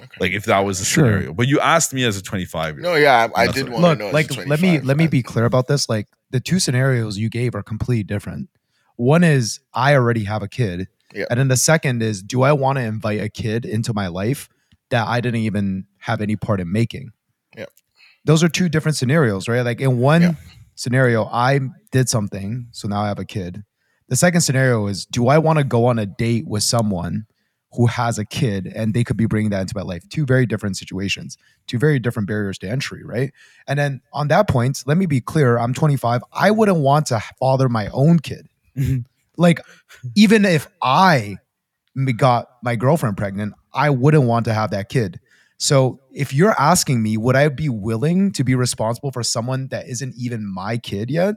[0.03, 0.09] Okay.
[0.19, 1.05] like if that was a Sure.
[1.07, 3.81] scenario but you asked me as a 25 year No, yeah, I, I did what-
[3.81, 4.19] want to Look, know.
[4.19, 5.89] as like a let me let me be clear about this.
[5.89, 8.49] Like the two scenarios you gave are completely different.
[8.97, 11.27] One is I already have a kid, Yeah.
[11.31, 14.49] and then the second is do I want to invite a kid into my life
[14.95, 17.11] that I didn't even have any part in making?
[17.57, 17.67] Yeah.
[18.25, 19.63] Those are two different scenarios, right?
[19.63, 20.35] Like in one Yeah.
[20.75, 21.61] scenario, I
[21.93, 23.65] did something, so now I have a kid.
[24.09, 27.27] The second scenario is do I want to go on a date with someone
[27.73, 30.09] who has a kid and they could be bringing that into my life?
[30.09, 33.33] Two very different situations, two very different barriers to entry, right?
[33.67, 36.23] And then on that point, let me be clear I'm 25.
[36.33, 38.47] I wouldn't want to father my own kid.
[38.77, 39.05] Mhm.
[39.37, 39.61] like,
[40.15, 41.37] even if I
[42.17, 45.21] got my girlfriend pregnant, I wouldn't want to have that kid.
[45.59, 49.89] So if you're asking me, would I be willing to be responsible for someone that
[49.89, 51.37] isn't even my kid yet?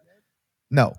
[0.70, 0.94] No.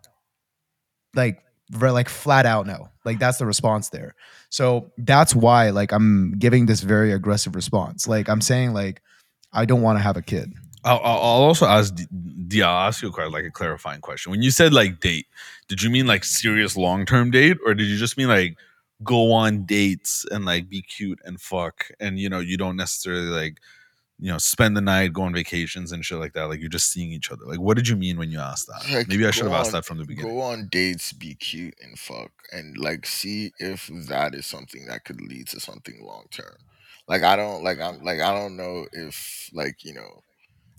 [1.14, 2.88] Like, like flat out no.
[3.04, 4.14] Like that's the response there.
[4.50, 8.08] So that's why like I'm giving this very aggressive response.
[8.08, 9.02] Like I'm saying like
[9.52, 10.52] I don't want to have a kid.
[10.84, 12.06] I'll, I'll also ask D,
[12.46, 14.30] D- I'll ask you a que- like a clarifying question.
[14.30, 15.26] When you said like date,
[15.68, 18.56] did you mean like serious long term date, or did you just mean like
[19.02, 23.28] go on dates and like be cute and fuck, and you know you don't necessarily
[23.28, 23.58] like
[24.18, 26.48] you know spend the night, go on vacations and shit like that.
[26.48, 27.44] Like you're just seeing each other.
[27.44, 28.92] Like what did you mean when you asked that?
[28.92, 30.34] Like, Maybe I should have asked that from the beginning.
[30.34, 35.04] Go on dates, be cute and fuck, and like see if that is something that
[35.04, 36.56] could lead to something long term.
[37.06, 40.22] Like I don't like I'm like I don't know if like you know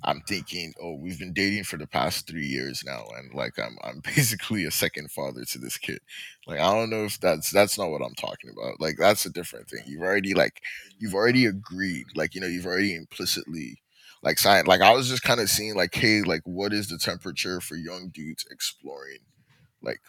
[0.04, 3.78] I'm thinking oh we've been dating for the past three years now and like I'm
[3.84, 6.00] I'm basically a second father to this kid.
[6.48, 8.80] Like I don't know if that's that's not what I'm talking about.
[8.80, 9.84] Like that's a different thing.
[9.86, 10.62] You've already like
[10.98, 12.08] you've already agreed.
[12.16, 13.82] Like you know you've already implicitly
[14.24, 14.68] like signed.
[14.68, 17.76] Like I was just kind of seeing like hey like what is the temperature for
[17.76, 19.20] young dudes exploring
[19.82, 20.00] like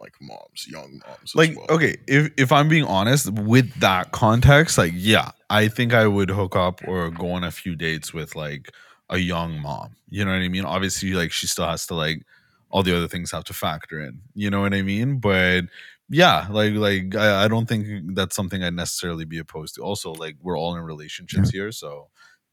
[0.00, 1.32] like moms, young moms.
[1.36, 1.66] like well.
[1.70, 6.28] okay if if i'm being honest with that context like yeah i think i would
[6.28, 8.72] hook up or go on a few dates with like
[9.12, 10.64] a young mom you know what i mean?
[10.64, 12.24] Obviously like she still has to like
[12.70, 15.18] all the other things have to factor in you know what i mean?
[15.18, 15.64] But
[16.08, 19.82] yeah like like i, I don't think that's something i'd necessarily be opposed to.
[19.82, 22.08] Also like we're all in relationships here so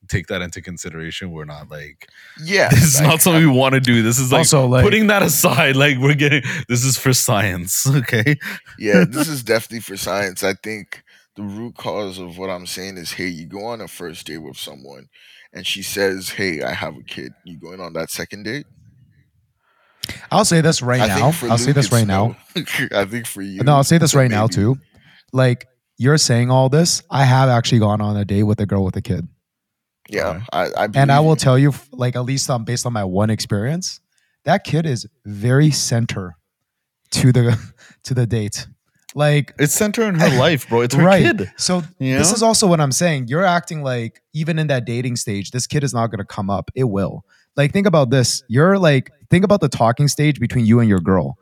[0.07, 1.31] take that into consideration.
[1.31, 2.07] We're not like
[2.41, 4.01] Yeah, this is like, not something we want to do.
[4.01, 7.87] This is like also, like putting that aside like we're getting this is for science
[7.95, 8.37] okay?
[8.77, 10.43] Yeah, this is definitely for science.
[10.43, 11.03] I think
[11.35, 14.39] the root cause of what I'm saying is, hey, you go on a first date
[14.39, 15.09] with someone,
[15.53, 18.65] and she says, "Hey, I have a kid." You going on that second date?
[20.31, 21.31] I'll say this right I now.
[21.43, 22.35] I'll say this it's right now.
[22.55, 24.77] I think for you, No, I'll say this it's a right now too.
[25.33, 28.83] Like you're saying all this, I have actually gone on a date with a girl
[28.83, 29.27] with a kid,
[30.09, 31.35] Yeah, I, I and I will you.
[31.35, 33.99] tell you, like at least um, based on my one experience,
[34.45, 36.37] that kid is very center
[37.11, 37.57] to the
[38.05, 38.67] to the date.
[39.15, 40.81] Like It's center in her life, bro.
[40.81, 41.23] It's her right.
[41.37, 41.51] kid.
[41.57, 42.35] So You this know?
[42.35, 43.27] is also what I'm saying.
[43.27, 46.49] You're acting like even in that dating stage, this kid is not going to come
[46.49, 46.69] up.
[46.75, 47.25] It will.
[47.55, 48.43] Like think about this.
[48.47, 51.37] You're like think about the talking stage between you and your girl.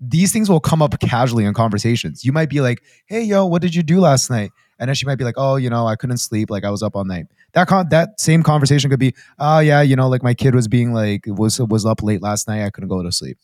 [0.00, 2.24] These things will come up casually in conversations.
[2.24, 5.06] You might be like, "Hey, yo, what did you do last night?" And then she
[5.06, 6.50] might be like, "Oh, you know, I couldn't sleep.
[6.50, 9.80] Like I was up all night." That con- that same conversation could be, "Oh, yeah,
[9.80, 12.66] you know, like my kid was being like was was up late last night.
[12.66, 13.38] I couldn't go to sleep."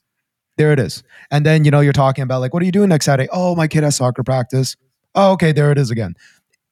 [0.57, 1.03] There it is.
[1.31, 3.55] And then you know you're talking about like, "What are you doing next Saturday?" "Oh,
[3.55, 4.77] my kid has soccer practice."
[5.15, 6.15] Oh, okay, there it is again.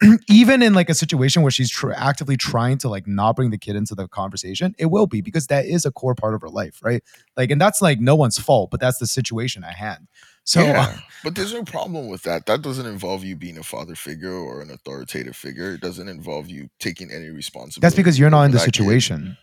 [0.31, 3.59] Even in like a situation where she's tr- actively trying to like not bring the
[3.59, 6.49] kid into the conversation, it will be because that is a core part of her
[6.49, 7.03] life, right?
[7.37, 10.09] Like, and that's like no one's fault, but that's the situation at hand.
[10.45, 12.47] So, uh, yeah, but there's no problem with that.
[12.47, 15.75] That doesn't involve you being a father figure or an authoritative figure.
[15.75, 17.81] It doesn't involve you taking any responsibility.
[17.81, 19.27] that's because you're not in the situation.
[19.27, 19.37] kid.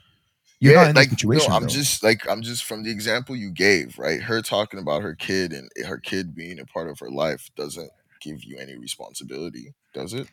[0.60, 1.50] You're yeah, not in like, the situation.
[1.52, 1.68] No, I'm though.
[1.70, 4.22] just like I'm just from the example you gave, right?
[4.22, 7.92] Her talking about her kid and her kid being a part of her life doesn't
[8.22, 10.28] give you any responsibility, does it?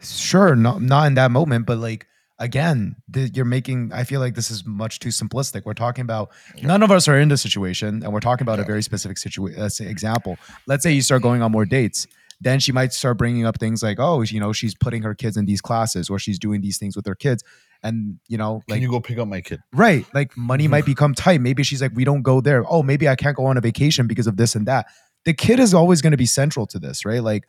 [0.00, 2.06] sure not not in that moment but like
[2.40, 6.30] again th- you're making i feel like this is much too simplistic we're talking about
[6.56, 6.66] Yeah.
[6.66, 9.60] none of us are in this situation and we're talking about a very specific situation
[9.60, 12.08] let's uh, example let's say you start going on more dates
[12.40, 15.36] then she might start bringing up things like oh you know she's putting her kids
[15.36, 17.44] in these classes or she's doing these things with her kids
[17.82, 19.60] and you know Can like you go pick up my kid?
[19.72, 23.08] right like money might become tight maybe she's like we don't go there oh maybe
[23.08, 24.86] i can't go on a vacation because of this and that
[25.24, 27.44] the kid is always going to be central to this right like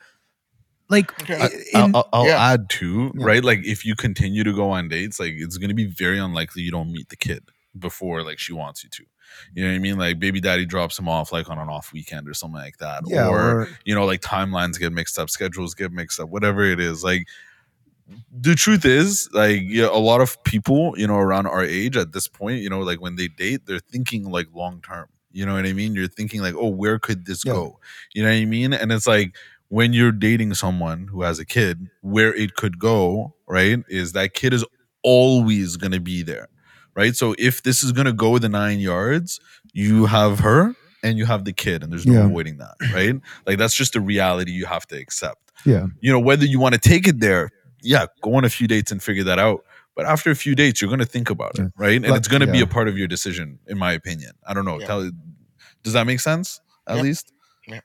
[0.90, 1.40] like Okay.
[1.42, 2.52] i- I'll, in- I'll, I'll yeah.
[2.52, 3.26] add too, Yeah.
[3.26, 3.44] right?
[3.44, 6.72] Like if you continue to go on dates, like it's gonna be very unlikely you
[6.72, 7.44] don't meet the kid
[7.80, 9.04] before like she wants you to.
[9.56, 9.98] You know what I mean?
[9.98, 13.04] Like baby daddy drops him off like on an off weekend or something like that.
[13.08, 16.64] yeah or, or you know, like timelines get mixed up, schedules get mixed up, whatever
[16.64, 17.04] it is.
[17.04, 17.28] Like
[18.32, 22.12] the truth is, like yeah, a lot of people, you know, around our age at
[22.14, 25.08] this point, you know, like when they date, they're thinking like long term.
[25.32, 25.96] You know what I mean?
[25.96, 27.54] You're thinking like, oh, where could this Yeah.
[27.54, 27.80] go?
[28.14, 28.74] You know what I mean?
[28.74, 29.36] And it's like
[29.70, 34.34] when you're dating someone who has a kid, where it could go, right, is that
[34.36, 34.64] kid is
[35.04, 36.48] always gonna be there.
[36.96, 37.16] Right.
[37.16, 39.40] So if this is gonna go the nine yards,
[39.74, 42.26] you have her and you have the kid, and there's no Yeah.
[42.26, 43.16] avoiding that, right?
[43.48, 46.74] Like that's just a reality you have to accept yeah you know whether you want
[46.74, 47.50] to take it there
[47.84, 49.64] yeah go on a few dates and figure that out
[49.96, 52.28] but after a few dates you're going to think about it right and Like- it's
[52.28, 54.88] going to be a part of your decision in my opinion i don't know Yeah.
[54.88, 55.12] Tell,
[55.84, 57.32] does that make sense at least.
[57.68, 57.76] Yeah.
[57.76, 57.84] least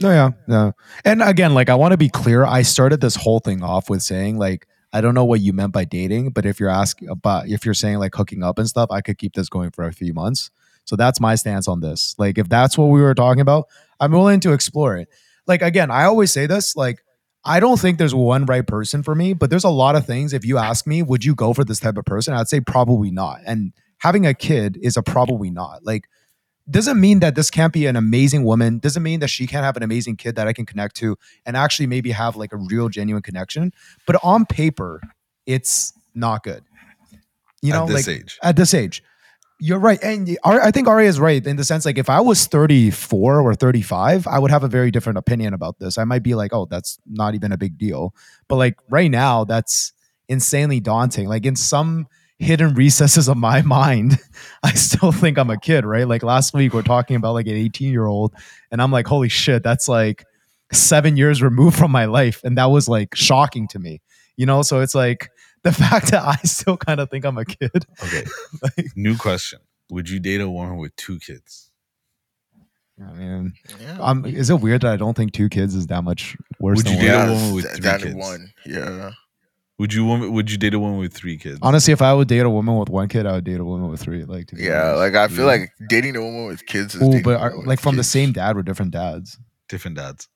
[0.00, 0.72] No, yeah, no.
[1.04, 2.44] And again, like I want to be clear.
[2.44, 5.72] I started this whole thing off with saying like I don't know what you meant
[5.72, 8.90] by dating, but if you're asking about if you're saying like hooking up and stuff,
[8.90, 10.50] I could keep this going for a few months.
[10.84, 12.16] So that's my stance on this.
[12.18, 13.68] Like if that's what we were talking about,
[14.00, 15.08] I'm willing to explore it.
[15.46, 17.04] Like again, I always say this, like
[17.44, 20.32] I don't think there's one right person for me, but there's a lot of things
[20.32, 22.34] if you ask me, would you go for this type of person?
[22.34, 23.40] I'd say probably not.
[23.44, 25.84] And having a kid is a probably not.
[25.84, 26.08] Like
[26.70, 29.76] doesn't mean that this can't be an amazing woman doesn't mean that she can't have
[29.76, 32.88] an amazing kid that i can connect to and actually maybe have like a real
[32.88, 33.72] genuine connection
[34.06, 35.00] but on paper
[35.44, 36.62] it's not good
[37.62, 39.02] you know at this like age at this age
[39.64, 42.46] You're right, and I think Ari is right in the sense like if I was
[42.46, 45.98] 34 or 35, I would have a very different opinion about this.
[45.98, 48.12] I might be like, oh, that's not even a big deal,
[48.48, 49.92] but like right now, that's
[50.28, 51.28] insanely daunting.
[51.28, 52.08] Like in some
[52.40, 54.18] hidden recesses of my mind,
[54.64, 56.08] I still think I'm a kid, right?
[56.08, 58.34] Like last week, we're talking about like an 18 year old,
[58.72, 60.24] and I'm like, holy shit, that's like
[60.72, 64.02] seven years removed from my life, and that was like shocking to me,
[64.36, 64.62] you know.
[64.62, 65.30] So it's like
[65.64, 67.86] the fact that I still kind of think I'm a kid.
[68.02, 68.24] Okay.
[68.62, 69.60] like, New question:
[69.90, 71.70] Would you date a woman with two kids?
[73.04, 73.98] I mean, Yeah.
[74.00, 76.86] um, is it weird that I don't think two kids is that much worse Would
[76.86, 77.06] than you one?
[77.06, 78.14] date a woman with three than kids?
[78.14, 78.52] one.
[78.66, 79.10] Yeah.
[79.78, 80.32] Would you woman?
[80.32, 81.58] Would you date a woman with three kids?
[81.62, 83.88] Honestly, if I would date a woman with one kid, I would date a woman
[83.90, 84.24] with three.
[84.24, 84.90] Like, to be Yeah.
[84.94, 84.98] honest.
[84.98, 85.44] Like I feel Yeah.
[85.46, 88.32] like dating a woman with kids is Ooh, but are, like with from the same
[88.32, 89.38] dad or different dads.
[89.68, 90.28] Different dads.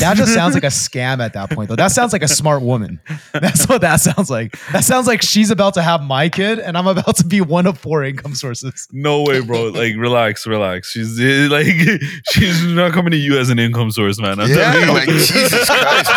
[0.00, 1.76] That just sounds like a scam at that point, though.
[1.76, 3.00] That sounds like a smart woman.
[3.34, 4.58] That's what that sounds like.
[4.72, 7.66] That sounds like she's about to have my kid, and I'm about to be one
[7.66, 8.88] of four income sources.
[8.92, 9.64] No way, bro.
[9.68, 10.90] Like, relax, relax.
[10.90, 11.66] She's eh, like,
[12.30, 14.40] she's not coming to you as an income source, man.
[14.40, 14.92] I'm Yeah, telling you.
[14.94, 16.10] like Jesus Christ,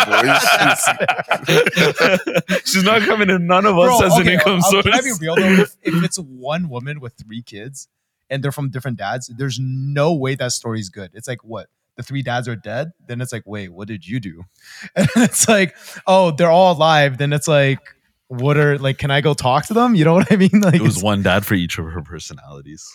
[1.46, 2.62] boys.
[2.64, 4.84] she's not coming to none of us Bro, as an okay, income I'll- source.
[4.84, 5.42] Can I be real though?
[5.62, 7.88] If, if it's one woman with three kids
[8.30, 11.10] and they're from different dads, there's no way that story's good.
[11.14, 12.92] It's like what the three dads are dead.
[13.06, 14.44] Then it's like, wait, what did you do?
[14.96, 15.76] And it's like,
[16.06, 17.18] oh, they're all alive.
[17.18, 17.80] Then it's like,
[18.28, 18.98] what are like?
[18.98, 19.94] Can I go talk to them?
[19.94, 20.50] You know what I mean?
[20.62, 22.88] Like, It was one dad for each of her personalities.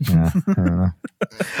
[0.00, 0.90] Yeah, I.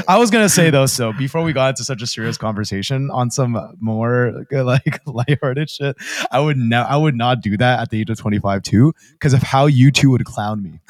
[0.08, 3.30] I was gonna say though, so before we got into such a serious conversation on
[3.30, 5.96] some more like lighthearted shit,
[6.30, 9.32] I would no, I would not do that at the age of 25 too, because
[9.32, 10.80] of how you two would clown me.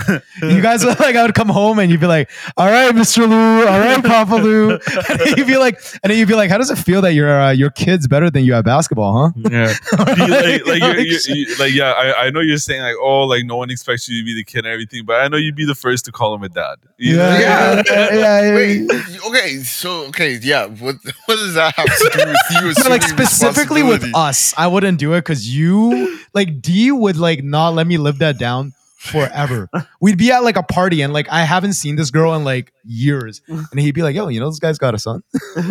[0.43, 3.29] you guys would like I would come home and you'd be like, "All right, Mr.
[3.29, 4.73] Lou, all right, Papa Lou,"
[5.09, 7.31] and you'd be like, and then you'd be like, "How does it feel that your
[7.31, 9.73] uh, your kid's better than you at basketball, huh?" Yeah.
[10.15, 11.37] Be like, like, you're, you're, shit.
[11.37, 14.21] you like, yeah, I, I know you're saying like, oh, like no one expects you
[14.21, 16.35] to be the kid and everything, but I know you'd be the first to call
[16.35, 16.77] him a dad.
[16.99, 17.17] You?
[17.17, 17.83] Yeah, yeah, yeah,
[18.15, 18.55] yeah.
[18.55, 18.91] Wait,
[19.27, 20.67] okay, so okay, yeah.
[20.67, 22.83] What what does that have to do with you?
[22.85, 27.43] No, like specifically with us, I wouldn't do it because you, like D, would like
[27.43, 29.69] not let me live that down forever.
[30.01, 32.73] We'd be at like a party and like I haven't seen this girl in like
[32.85, 35.23] years, and he'd be like, "Yo, you know this guy's got a son."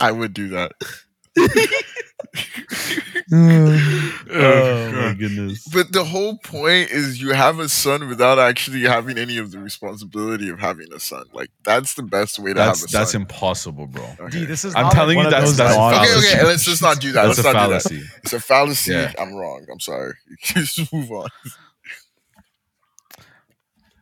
[0.00, 0.72] I would do that.
[3.32, 5.66] Oh, oh my goodness.
[5.66, 9.58] But the whole point is you have a son without actually having any of the
[9.58, 11.24] responsibility of having a son.
[11.32, 13.00] Like that's the best way to That's have a that's son.
[13.00, 14.04] That's impossible, bro.
[14.20, 14.40] Okay.
[14.40, 14.74] D, this is.
[14.76, 15.80] I'm telling like, you that's- those that's a.
[15.80, 17.26] Okay, okay, let's just not do that.
[17.26, 17.82] That's let's a not do that.
[17.82, 18.02] fallacy.
[18.22, 18.92] It's a fallacy.
[18.92, 19.12] Yeah.
[19.18, 19.66] I'm wrong.
[19.72, 20.14] I'm sorry.
[20.42, 21.28] just move on.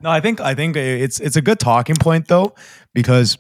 [0.01, 2.55] No, I think I think it's it's a good talking point though,
[2.93, 3.39] because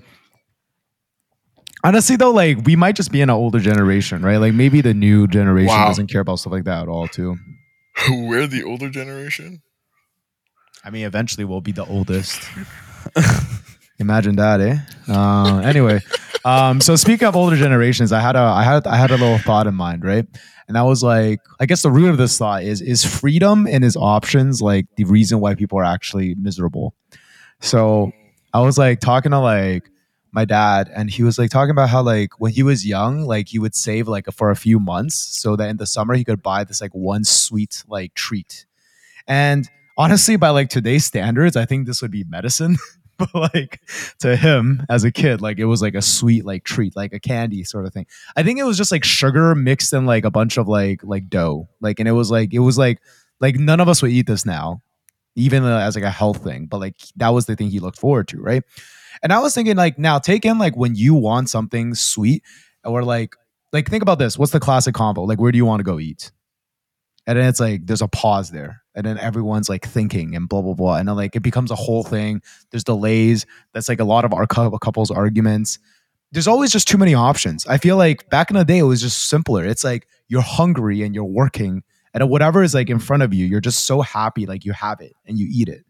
[1.85, 4.39] honestly though, like we might just be in an older generation, right?
[4.39, 5.87] Like maybe the new generation Wow.
[5.87, 7.37] doesn't care about stuff like that at all, too.
[8.11, 9.63] We're the older generation.
[10.85, 12.43] I mean, eventually we'll be the oldest.
[13.99, 14.79] Imagine that, eh?
[15.09, 16.01] Uh, anyway,
[16.45, 19.39] um, so speaking of older generations, I had a I had I had a little
[19.39, 20.27] thought in mind, right?
[20.67, 23.85] And I was like, I guess the root of this thought is is freedom and
[23.85, 26.95] his options like the reason why people are actually miserable.
[27.61, 28.13] So
[28.53, 29.89] I was like talking to like
[30.35, 33.49] my dad, and he was like talking about how like when he was young, like
[33.49, 36.43] he would save like for a few months so that in the summer he could
[36.43, 38.67] buy this like one sweet like treat.
[39.29, 42.77] And honestly, by like today's standards, I think this would be medicine.
[43.17, 43.81] but like
[44.19, 47.21] to him as a kid, like it was like a sweet like treat, like a
[47.21, 48.07] candy sort of thing.
[48.37, 51.29] I think it was just like sugar mixed in like a bunch of like like
[51.29, 51.69] dough.
[51.81, 52.99] Like and it was like it was like
[53.39, 54.83] like none of us would eat this now,
[55.37, 56.67] even uh, as like a health thing.
[56.67, 58.65] But like that was the thing he looked forward to, right?
[59.23, 62.43] And I was thinking like now take in like when you want something sweet
[62.85, 63.37] or like
[63.73, 64.39] like think about this.
[64.39, 65.23] What's the classic combo?
[65.23, 66.33] Like where do you want to go eat?
[67.27, 68.83] And then it's like there's a pause there.
[68.95, 70.97] And then everyone's like thinking and blah blah blah.
[70.97, 72.43] And then like it becomes a whole thing.
[72.71, 73.47] There's delays.
[73.73, 75.79] That's like a lot of our couples arguments.
[76.33, 77.67] There's always just too many options.
[77.67, 79.65] I feel like back in the day it was just simpler.
[79.65, 83.47] It's like you're hungry and you're working, and whatever is like in front of you,
[83.47, 85.85] you're just so happy like you have it and you eat it.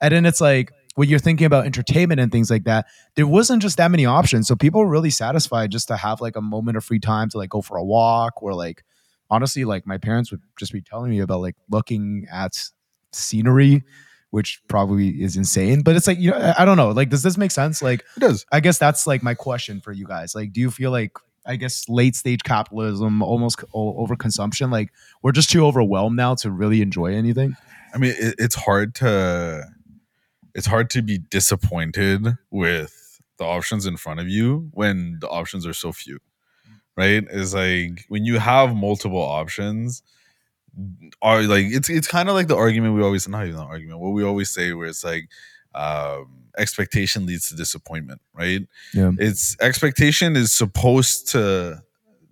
[0.00, 3.62] And then it's like when you're thinking about entertainment and things like that, there wasn't
[3.62, 4.46] just that many options.
[4.48, 7.38] So people were really satisfied just to have like a moment of free time to
[7.38, 8.84] like go for a walk or like
[9.30, 12.52] honestly, like my parents would just be telling me about like looking at
[13.12, 13.82] scenery,
[14.30, 15.82] which probably is insane.
[15.82, 16.90] But it's like, you know, I- don't know.
[16.90, 17.82] Like, does this make sense?
[17.82, 18.44] Like, It does.
[18.52, 20.34] I guess that's like my question for you guys.
[20.34, 21.12] Like, do you feel like
[21.44, 24.90] I guess late stage capitalism, almost overconsumption, like
[25.22, 27.56] we're just too overwhelmed now to really enjoy anything?
[27.94, 29.64] I mean, it, it's hard to
[30.54, 35.66] it's hard to be disappointed with the options in front of you when the options
[35.66, 36.18] are so few.
[36.96, 37.24] Right?
[37.30, 40.02] It's like when you have multiple options,
[41.20, 44.00] are like it's it's kind of like the argument we always not even an argument
[44.00, 45.28] what we always say where it's like
[45.74, 49.12] um expectation leads to disappointment right Yeah.
[49.18, 51.82] it's expectation is supposed to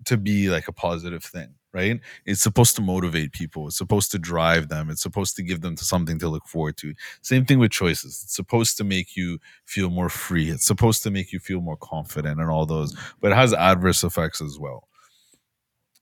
[0.06, 2.00] to be like a positive thing right?
[2.26, 3.68] It's supposed to motivate people.
[3.68, 4.90] It's supposed to drive them.
[4.90, 6.94] It's supposed to give them something to look forward to.
[7.22, 8.22] Same thing with choices.
[8.24, 10.50] It's supposed to make you feel more free.
[10.50, 14.04] It's supposed to make you feel more confident and all those but it has adverse
[14.04, 14.88] effects as well.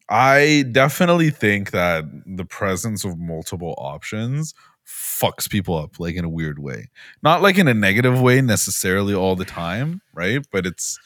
[0.08, 4.54] I definitely think that the presence of multiple options
[4.86, 6.88] fucks people up like in a weird way.
[7.22, 10.46] Not like in a negative way necessarily all the time right?
[10.50, 10.98] But it's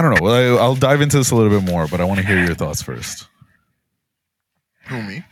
[0.00, 0.22] I don't know.
[0.22, 2.42] Well, I, I'll dive into this a little bit more, but I want to hear
[2.42, 3.28] your thoughts first.
[4.86, 5.22] Who me?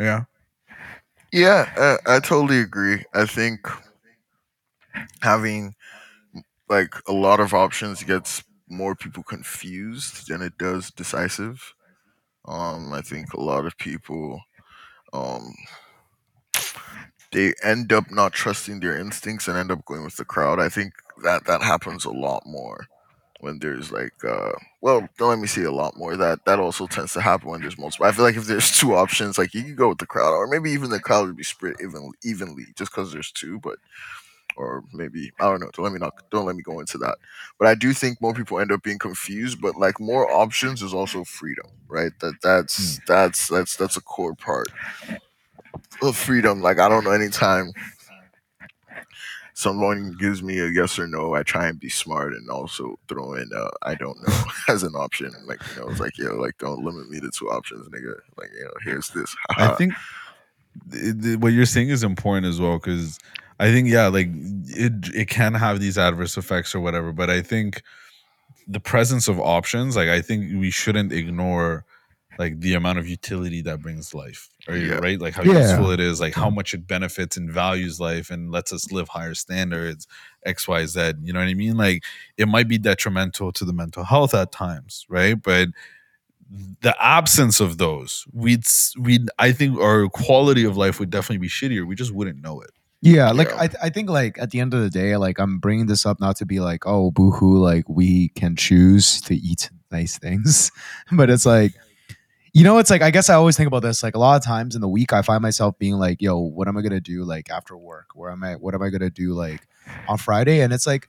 [0.00, 0.24] Yeah.
[1.30, 3.04] Yeah, uh, I totally agree.
[3.12, 3.68] I think
[5.20, 5.74] having
[6.70, 11.74] like a lot of options gets more people confused than it does decisive.
[12.46, 14.40] Um, I think a lot of people,
[15.12, 15.54] um,
[17.32, 20.58] they end up not trusting their instincts and end up going with the crowd.
[20.58, 22.86] I think that that happens a lot more
[23.44, 26.16] when there's like, uh, well, don't let me see a lot more.
[26.16, 28.06] That that also tends to happen when there's multiple.
[28.06, 30.48] I feel like if there's two options, like you could go with the crowd, or
[30.48, 33.60] maybe even the crowd would be split even evenly, just because there's two.
[33.60, 33.78] But
[34.56, 35.70] or maybe I don't know.
[35.74, 37.16] Don't let me not don't let me go into that.
[37.58, 39.60] But I do think more people end up being confused.
[39.60, 42.12] But like more options is also freedom, right?
[42.20, 44.68] That that's that's that's that's a core part
[46.02, 46.60] of freedom.
[46.60, 47.72] Like I don't know anytime
[49.54, 53.34] someone gives me a yes or no, I try and be smart and also throw
[53.34, 53.50] in
[53.82, 55.32] I don't know as an option.
[55.46, 58.14] Like you know, it's like yo, like don't limit me to two options, nigga.
[58.36, 59.34] Like you know, here's this.
[59.56, 59.94] I think
[60.90, 63.18] th- th- what you're saying is important as well because
[63.60, 67.40] I think yeah, like it it can have these adverse effects or whatever, but I
[67.40, 67.82] think
[68.66, 71.84] the presence of options, like I think we shouldn't ignore
[72.38, 74.94] like the amount of utility that brings life, or, Yeah.
[74.94, 75.20] right?
[75.20, 75.60] Like how Yeah.
[75.60, 79.08] useful it is, like how much it benefits and values life and lets us live
[79.08, 80.06] higher standards,
[80.44, 81.14] X, Y, Z.
[81.22, 81.76] You know what I mean?
[81.76, 82.02] Like
[82.36, 85.40] it might be detrimental to the mental health at times, right?
[85.40, 85.68] But
[86.82, 88.64] the absence of those, we'd
[88.98, 91.86] we'd I think our quality of life would definitely be shittier.
[91.86, 92.70] We just wouldn't know it.
[93.00, 93.62] Yeah, like Yeah.
[93.62, 96.20] I, I think like at the end of the day, like I'm bringing this up
[96.20, 100.70] not to be like, oh, boohoo, like we can choose to eat nice things,
[101.12, 101.72] but it's like,
[102.54, 104.02] you know, it's like I guess I always think about this.
[104.02, 106.68] Like a lot of times in the week, I find myself being like, yo, what
[106.68, 108.06] am I gonna do like after work?
[108.14, 108.54] Where am I?
[108.54, 109.66] What am I gonna do like
[110.08, 110.60] on Friday?
[110.60, 111.08] And it's like,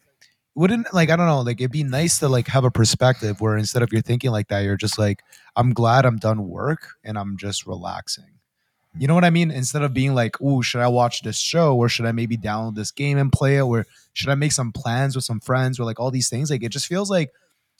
[0.55, 3.57] wouldn't like I don't know, like it'd be nice to like have a perspective where
[3.57, 5.21] instead of you're thinking like that, you're just like,
[5.55, 8.25] I'm glad I'm done work and I'm just relaxing.
[8.97, 9.51] You know what I mean?
[9.51, 12.75] Instead of being like, "Ooh, should I watch this show, or should I maybe download
[12.75, 15.83] this game and play it, or should I make some plans with some friends, or
[15.83, 17.31] like all these things?" Like it just feels like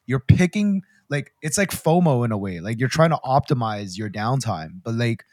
[0.08, 2.60] you're picking, like it's like FOMO in a way.
[2.60, 5.24] Like you're trying to optimize your downtime, but like,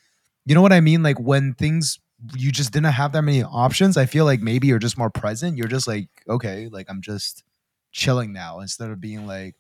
[0.45, 1.03] you know what I mean?
[1.03, 1.99] Like when things
[2.37, 5.57] you just didn't have that many options, I feel like maybe you're just more present.
[5.57, 7.43] You're just like, okay, like I'm just
[7.91, 9.57] chilling now instead of being like,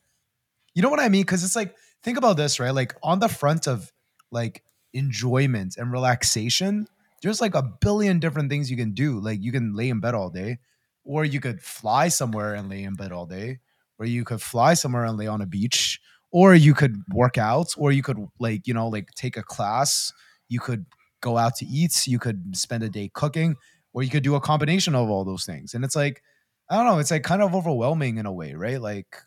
[0.74, 1.22] you know what I mean?
[1.22, 2.70] Because it's like, think about this, right?
[2.70, 3.92] Like on the front of
[4.30, 6.86] like enjoyment and relaxation,
[7.22, 9.20] there's like a billion different things you can do.
[9.20, 10.58] Like you can lay in bed all day,
[11.04, 13.58] or you could fly somewhere and lay in bed all day,
[14.02, 16.00] or you could fly somewhere and lay on a beach,
[16.32, 20.12] or you could work out, or you could like, you know, like take a class,
[20.48, 20.84] you could
[21.20, 23.56] go out to eat, you could spend a day cooking,
[23.92, 25.74] or you could do a combination of all those things.
[25.74, 26.22] And it's like,
[26.68, 28.80] I don't know, it's like kind of overwhelming in a way, right?
[28.80, 29.18] Like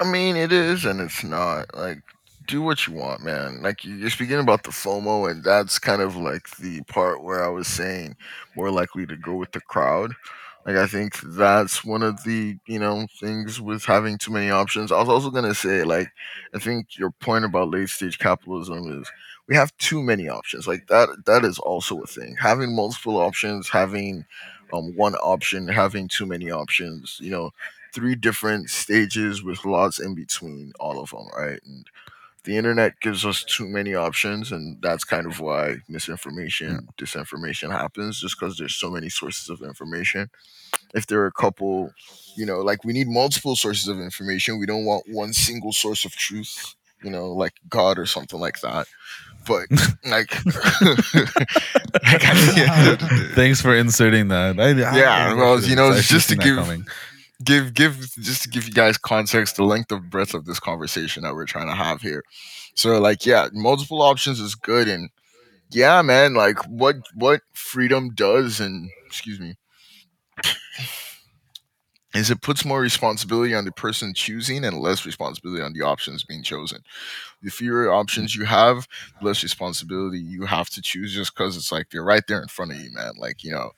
[0.00, 1.74] I mean, it is and it's not.
[1.74, 2.02] Like,
[2.46, 3.62] do what you want, man.
[3.62, 7.44] Like, you- you're speaking about the FOMO, and that's kind of like the part where
[7.44, 8.16] I was saying
[8.56, 10.14] more likely to go with the crowd.
[10.66, 14.92] Like, I think that's one of the, you know, things with having too many options.
[14.92, 16.08] I was also to say, like,
[16.54, 19.10] I think your point about late stage capitalism is
[19.48, 20.68] we have too many options.
[20.68, 22.36] Like, that, that is also a thing.
[22.38, 24.26] Having multiple options, having
[24.72, 27.52] um, one option, having too many options, you know,
[27.94, 31.58] three different stages with lots in between all of them, right?
[31.64, 31.86] And
[32.44, 38.20] the internet gives us too many options, and that's kind of why misinformation, disinformation happens,
[38.20, 40.30] just because there's so many sources of information.
[40.94, 41.92] If there are a couple,
[42.36, 46.04] you know, like we need multiple sources of information, we don't want one single source
[46.04, 48.86] of truth, you know, like God or something like that.
[49.46, 49.66] But
[50.04, 54.58] like, like the the day- Thanks for inserting that.
[54.60, 56.86] I, I- Yeah, well, you know, it's just to give- coming.
[57.44, 61.22] Give give just to give you guys context the length of breadth of this conversation
[61.22, 62.22] that we're trying to have here.
[62.74, 65.10] So like yeah multiple options is good and
[65.70, 69.56] yeah man like what what freedom does and excuse me
[72.14, 76.24] is it puts more responsibility on the person choosing and less responsibility on the options
[76.24, 76.82] being chosen.
[77.42, 77.94] The fewer mm.
[77.94, 78.88] options you have,
[79.20, 82.48] the less responsibility you have to choose just because it's like they're right there in
[82.48, 83.12] front of you, man.
[83.16, 83.70] Like, you know,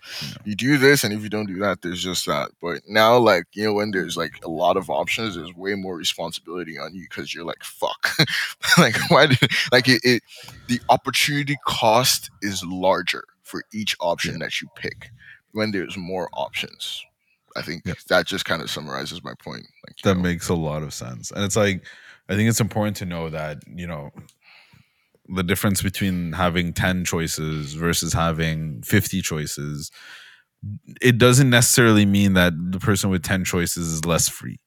[0.44, 2.50] you do this and if you don't do that, there's just that.
[2.62, 5.96] But now, like, you know, when there's like a lot of options, there's way more
[5.96, 8.16] responsibility on you because you're like, fuck.
[8.78, 9.38] like, why did,
[9.70, 10.22] like, it, it,
[10.68, 15.10] the opportunity cost is larger for each option that you pick
[15.52, 17.04] when there's more options.
[17.56, 19.66] I think that just kind of summarizes my point.
[19.86, 21.84] Like, that know, makes a lot of sense and it's like
[22.28, 24.10] i think it's important to know that you know
[25.28, 29.90] the difference between having 10 choices versus having 50 choices
[31.00, 34.58] it doesn't necessarily mean that the person with 10 choices is less free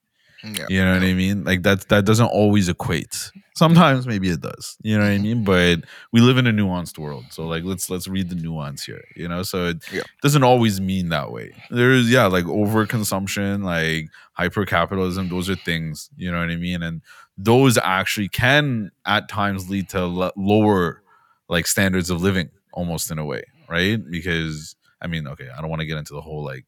[0.54, 1.44] yeah, you know what i mean?
[1.44, 3.32] Like that that doesn't always equate.
[3.56, 4.78] Sometimes maybe it does.
[4.82, 5.44] You know what i mean?
[5.44, 5.80] But
[6.12, 7.32] we live in a nuanced world.
[7.32, 9.44] So like let's let's read the nuance here you know?
[9.44, 10.04] So it Yeah.
[10.22, 11.64] doesn't always mean that way.
[11.70, 16.84] There's yeah like overconsumption like hyper capitalism those are things you know what i mean?
[16.84, 17.02] And
[17.38, 21.02] those actually can at times lead to l- lower
[21.50, 24.00] like standards of living almost in a way right?
[24.10, 26.66] Because i mean okay i don't want to get into the whole like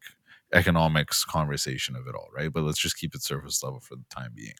[0.54, 2.52] economics conversation of it all right?
[2.52, 4.54] But let's just keep it surface level for the time being.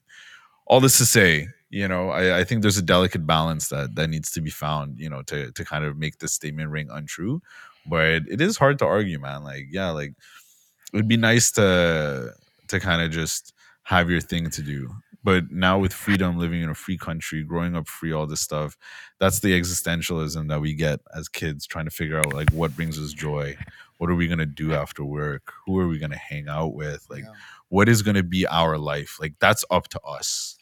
[0.66, 4.10] All this to say you know I, I think there's a delicate balance that that
[4.10, 7.42] needs to be found you know to to kind of make this statement ring untrue.
[7.86, 9.44] But it is hard to argue man.
[9.44, 12.34] Like yeah like it would be nice to
[12.68, 14.90] to kind of just have your thing to do.
[15.24, 18.78] But now with freedom living in a free country growing up free all this stuff
[19.20, 23.00] that's the existentialism that we get as kids trying to figure out like what brings
[23.00, 23.58] us joy
[23.98, 26.74] what are we going to do after work who are we going to hang out
[26.74, 27.32] with like Yeah.
[27.70, 30.56] what is going to be our life like that's up to us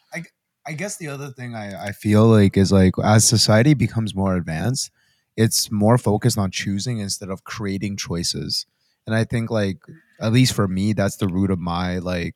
[0.67, 4.35] I guess the other thing I, I feel like is like as society becomes more
[4.35, 4.89] advanced,
[5.37, 8.65] it's more focused on choosing instead of creating choices.
[9.05, 9.77] And I think like
[10.19, 12.33] at least for me, that's the root of my like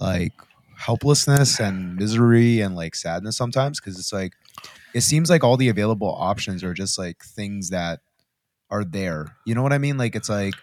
[0.00, 0.32] like
[0.76, 4.32] helplessness and misery and like sadness sometimes because it's like
[4.92, 8.00] it seems like all the available options are just like things that
[8.70, 9.36] are there.
[9.44, 9.98] You know what I mean?
[9.98, 10.54] Like it's like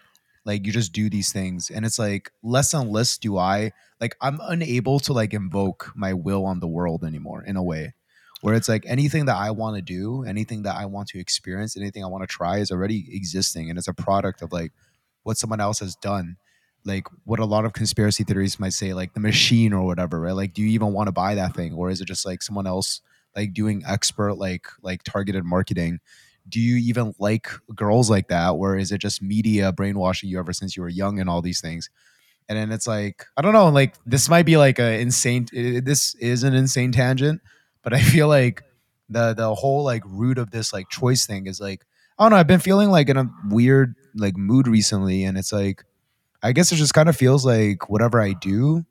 [0.45, 4.15] like you just do these things and it's like less and less do I like
[4.21, 7.93] I'm unable to like invoke my will on the world anymore in a way
[8.41, 11.75] where it's like anything that I want to do, anything that I want to experience,
[11.75, 14.71] anything I want to try is already existing and it's a product of like
[15.23, 16.37] what someone else has done.
[16.85, 20.35] Like what a lot of conspiracy theories might say, like the machine or whatever, right?
[20.35, 22.67] Like, do you even want to buy that thing, or is it just like someone
[22.67, 23.01] else
[23.35, 25.99] like doing expert like like targeted marketing?
[26.47, 30.53] Do you even like girls like that, or is it just media brainwashing you ever
[30.53, 31.89] since you were young and all these things?
[32.49, 35.47] and then it's like I don't know, like this might be like a insane.
[35.55, 37.41] i- This is an insane tangent,
[37.83, 38.63] but I feel like
[39.09, 41.85] the the whole like root of this like choice thing is like
[42.19, 42.37] I don't know.
[42.37, 45.83] I've been feeling like in a weird like mood recently, and it's like
[46.43, 48.85] I guess it just kind of feels like whatever I do,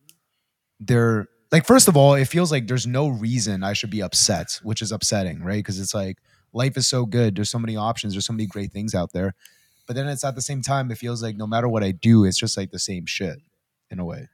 [0.81, 1.29] there.
[1.53, 4.83] Like first of all, it feels like there's no reason I should be upset, which
[4.83, 5.59] is upsetting, right?
[5.59, 6.19] Because it's like
[6.55, 7.37] life is so good.
[7.37, 8.15] There's so many options.
[8.15, 9.35] There's so many great things out there.
[9.87, 12.25] But then it's at the same time, it feels like no matter what I do,
[12.25, 13.39] it's just like the same shit
[13.91, 14.29] in a way.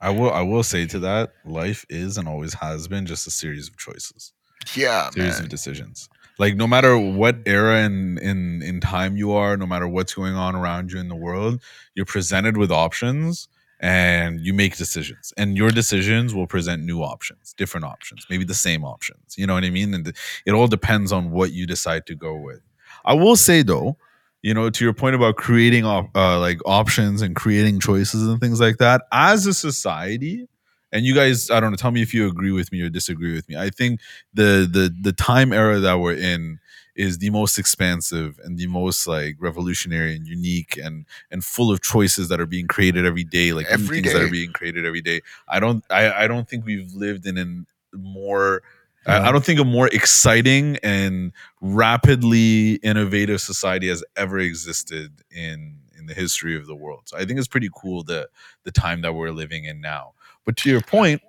[0.00, 3.30] i will i will say to that life is and always has been just a
[3.30, 4.32] series of choices
[4.74, 5.44] yeah, series man.
[5.44, 6.08] of decisions.
[6.38, 10.34] Like no matter what era in in in time you are, no matter what's going
[10.34, 11.62] on around you in the world,
[11.94, 13.48] you're presented with options
[13.82, 15.34] and you make decisions.
[15.36, 19.36] And your decisions will present new options, different options, maybe the same options.
[19.36, 19.92] You know what I mean?
[19.92, 20.06] And
[20.46, 22.60] it all depends on what you decide to go with.
[23.04, 23.96] I will say though,
[24.42, 28.40] you know, to your point about creating op- uh, like options and creating choices and
[28.40, 30.48] things like that, as a society,
[30.92, 33.32] and you guys, I don't know, tell me if you agree with me or disagree
[33.34, 33.56] with me.
[33.56, 34.00] I think
[34.34, 36.58] the the the time era that we're in
[36.94, 41.80] is the most expansive and the most like revolutionary and unique and and full of
[41.82, 45.00] choices that are being created every day like Every things that are being created every
[45.00, 48.62] day i don't i i don't think we've lived in an more
[49.06, 49.28] I- Yeah.
[49.28, 56.06] I don't think a more exciting and rapidly innovative society has ever existed in in
[56.06, 57.02] the history of the world.
[57.06, 58.28] So I think it's pretty cool the
[58.64, 60.12] the time that we're living in now.
[60.44, 61.20] But to your point,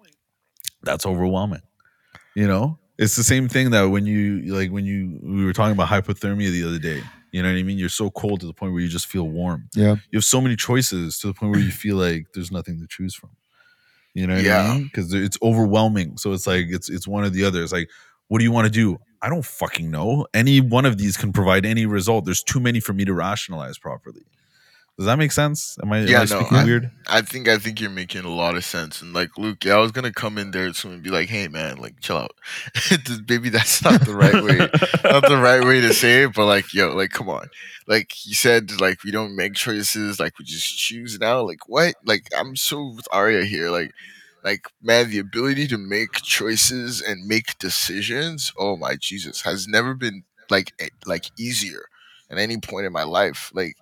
[0.83, 1.61] that's overwhelming.
[2.35, 5.73] You know, it's the same thing that when you like when you we were talking
[5.73, 7.01] about hypothermia the other day.
[7.31, 7.79] You know what I mean?
[7.79, 9.67] You're so cold to the point where you just feel warm.
[9.73, 9.95] Yeah.
[10.11, 12.87] You have so many choices to the point where you feel like there's nothing to
[12.87, 13.31] choose from.
[14.13, 14.61] You know what Yeah.
[14.61, 14.83] I mean?
[14.83, 16.17] Because it's overwhelming.
[16.17, 17.63] So it's like it's it's one or the other.
[17.63, 17.89] It's like,
[18.27, 18.99] what do you want to do?
[19.23, 20.27] I don't fucking know.
[20.33, 22.25] Any one of these can provide any result.
[22.25, 24.21] There's too many for me to rationalize properly.
[24.97, 25.75] Does that make sense?
[25.81, 26.91] Am I, am Yeah, I no, speaking I- weird?
[27.07, 29.01] I think I think you're making a lot of sense.
[29.01, 31.47] And like Luke, yeah, I was gonna come in there soon and be like, "Hey,
[31.47, 32.35] man, like chill out."
[33.27, 34.57] Maybe that's not the right way,
[35.11, 36.33] not the right way to say it.
[36.35, 37.47] But like, yo, like, come on.
[37.87, 41.41] Like you said, like we don't make choices, like we just choose now.
[41.41, 41.95] Like what?
[42.05, 43.71] Like I'm so with Arya here.
[43.71, 43.91] Like,
[44.43, 48.53] like man, the ability to make choices and make decisions.
[48.59, 50.71] Oh my Jesus, has never been like
[51.07, 51.85] like easier
[52.29, 53.51] at any point in my life.
[53.55, 53.75] Like,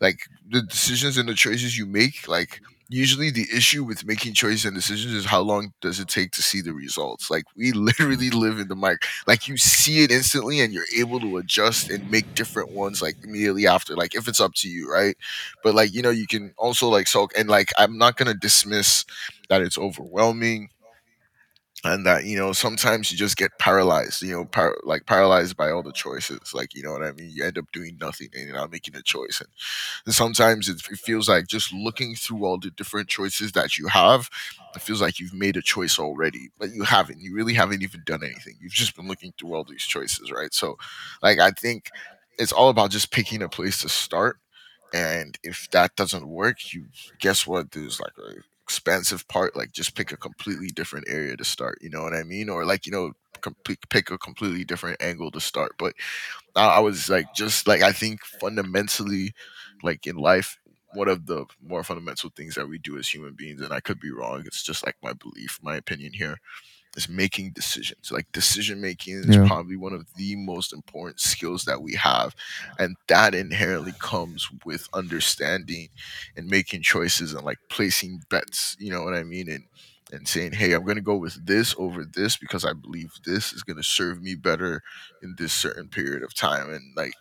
[0.00, 0.18] like
[0.48, 4.74] the decisions and the choices you make, like usually the issue with making choices and
[4.74, 7.30] decisions is how long does it take to see the results?
[7.30, 8.38] Like we literally mm-hmm.
[8.38, 8.98] live in the mic.
[9.26, 13.16] Like you see it instantly and you're able to adjust and make different ones like
[13.24, 15.16] immediately after like if it's up to you right?
[15.62, 19.04] But like you know you can also like so and like i'm not gonna dismiss
[19.48, 20.68] that it's overwhelming
[21.86, 25.70] and that you know sometimes you just get paralyzed you know par- like paralyzed by
[25.70, 27.30] all the choices like you know what i mean?
[27.32, 29.48] You end up doing nothing and you're not making a choice and,
[30.06, 33.88] and sometimes it, it feels like just looking through all the different choices that you
[33.88, 34.28] have
[34.74, 38.02] it feels like you've made a choice already but you haven't you really haven't even
[38.04, 38.54] done anything.
[38.60, 40.52] You've just been looking through all these choices right?
[40.54, 40.76] So
[41.22, 41.90] like i think
[42.38, 44.38] it's all about just picking a place to start
[44.94, 46.86] and if that doesn't work you
[47.20, 47.72] guess what?
[47.72, 48.34] There's like a
[48.66, 52.22] expensive part like just pick a completely different area to start you know what i
[52.24, 52.48] mean?
[52.48, 55.72] Or like you know com- pick- a completely different angle to start.
[55.78, 55.94] But
[56.56, 59.34] I was like just like i think fundamentally
[59.82, 60.58] like in life
[60.92, 64.00] one of the more fundamental things that we do as human beings and i could
[64.00, 66.38] be wrong it's just like my belief my opinion here
[66.96, 69.46] is making decisions like decision making is Yeah.
[69.46, 72.34] probably one of the most important skills that we have
[72.78, 75.88] and that inherently comes with understanding
[76.36, 79.64] and making choices and like placing bets you know what i mean and
[80.12, 83.52] and saying hey i'm going to go with this over this because i believe this
[83.52, 84.82] is going to serve me better
[85.22, 87.12] in this certain period of time and like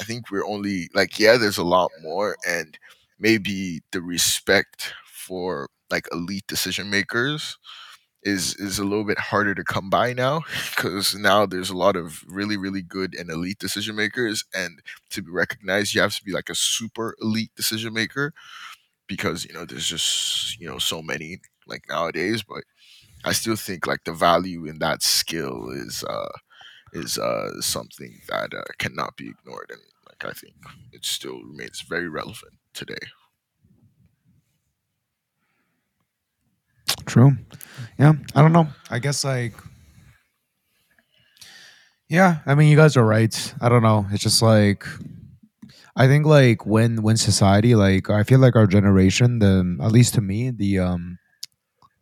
[0.00, 2.78] i think we're only like yeah there's a lot more and
[3.18, 7.58] maybe the respect for like elite decision makers
[8.22, 10.42] is is a little bit harder to come by now
[10.76, 15.22] because now there's a lot of really really good and elite decision makers and to
[15.22, 18.32] be recognized you have to be like a super elite decision maker
[19.06, 22.64] because you know there's just you know so many like nowadays but
[23.24, 26.30] i still think like the value in that skill is uh
[26.94, 30.54] is uh something that uh, cannot be ignored and like i think
[30.92, 32.98] it still remains very relevant today
[37.06, 37.36] True.
[37.98, 38.14] Yeah.
[38.34, 38.68] I don't know.
[38.90, 39.54] I guess like
[42.08, 43.54] Yeah, I mean you guys are right.
[43.60, 44.06] I don't know.
[44.10, 44.84] It's just like
[45.96, 50.14] I think like when when society like I feel like our generation, the at least
[50.14, 51.18] to me, the um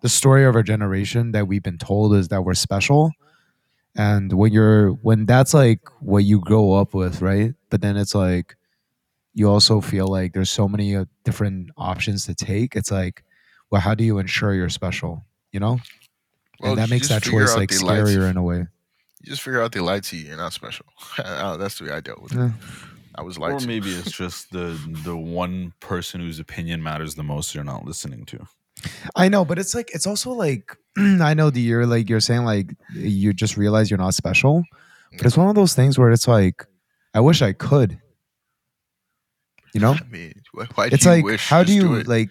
[0.02, 3.12] the story of our generation that we've been told is that we're special.
[3.96, 7.54] And when you're when that's like what you grow up with, right?
[7.70, 8.56] But then it's like
[9.34, 12.76] you also feel like there's so many uh, different options to take.
[12.76, 13.24] It's like,
[13.70, 15.24] well, how do you ensure you're special?
[15.52, 15.78] You know?
[16.60, 18.22] Well, and that makes that choice like they scarier you.
[18.24, 18.58] in a way.
[19.20, 20.86] you just figure out they lied to you you're not special
[21.18, 22.50] that's the way i dealt with it Yeah.
[23.14, 27.14] i was lied Or to maybe it's just the the one person whose opinion matters
[27.14, 28.46] the most you're not listening to.
[29.16, 32.44] I know, but it's like it's also like I know the you're like you're saying
[32.44, 34.62] like you just realize you're not special,
[35.16, 35.42] but it's mm-hmm.
[35.42, 36.64] one of those things where it's like
[37.14, 37.98] I wish I could.
[39.74, 41.48] You know, I mean, wh- why do it's you like wish?
[41.48, 42.06] how do you it.
[42.08, 42.30] like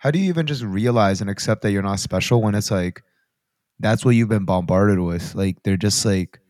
[0.00, 3.02] how do you even just realize and accept that you're not special when it's like
[3.78, 5.34] that's what you've been bombarded with?
[5.34, 6.40] Like they're just like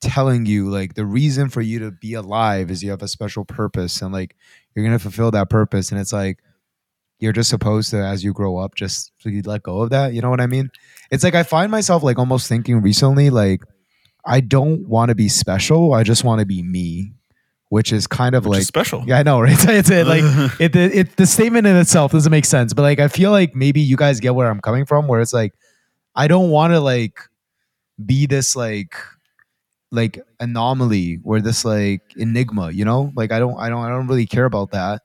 [0.00, 3.44] telling you like the reason for you to be alive is you have a special
[3.44, 4.36] purpose and like
[4.74, 6.40] you're gonna fulfill that purpose and it's like
[7.18, 10.28] you're just supposed to as you grow up just let go of that you know
[10.28, 10.68] what i mean?
[11.10, 13.62] It's like i find myself like almost thinking recently like
[14.26, 17.12] i don't want to be special i just want to be me
[17.68, 19.04] which is kind of Which like special.
[19.06, 19.56] yeah i know right?
[19.68, 20.22] It's, it, like
[20.60, 23.54] it, it, it the statement in itself doesn't make sense but like i feel like
[23.54, 25.54] maybe you guys get where i'm coming from where it's like
[26.14, 27.20] i don't want to like
[28.04, 28.94] be this like
[29.90, 33.12] like anomaly or this like enigma you know?
[33.14, 35.02] Like i don't i don't i don't really care about that.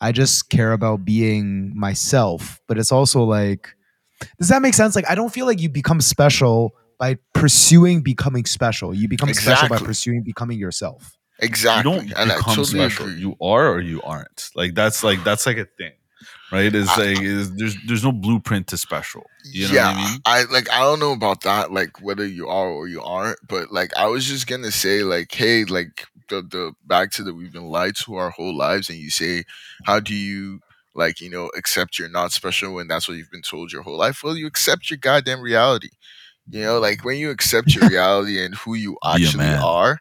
[0.00, 3.74] I just care about being myself but it's also like
[4.38, 4.96] does that make sense?
[4.96, 8.94] Like i don't feel like you become special by pursuing becoming special.
[8.94, 13.06] You become special by pursuing becoming yourself you exactly, don't and become special.
[13.06, 13.14] agree.
[13.14, 14.50] You are or you aren't.
[14.54, 15.92] Like that's like that's like a thing,
[16.52, 16.74] right?
[16.74, 19.30] Is I- like is, there's there's no blueprint to special.
[19.42, 20.20] You know yeah, what I mean?
[20.24, 23.72] I like I don't know about that, like whether you are or you aren't, but
[23.72, 27.52] like I was just gonna say, like, hey, like the the back to the we've
[27.52, 29.44] been lied to our whole lives, and you say,
[29.84, 30.60] how do you
[30.94, 33.96] like you know accept you're not special when that's what you've been told your whole
[33.98, 34.22] life?
[34.22, 35.90] Well, you accept your goddamn reality.
[36.48, 39.62] You know, like when you accept your reality and who you actually man.
[39.62, 40.00] are,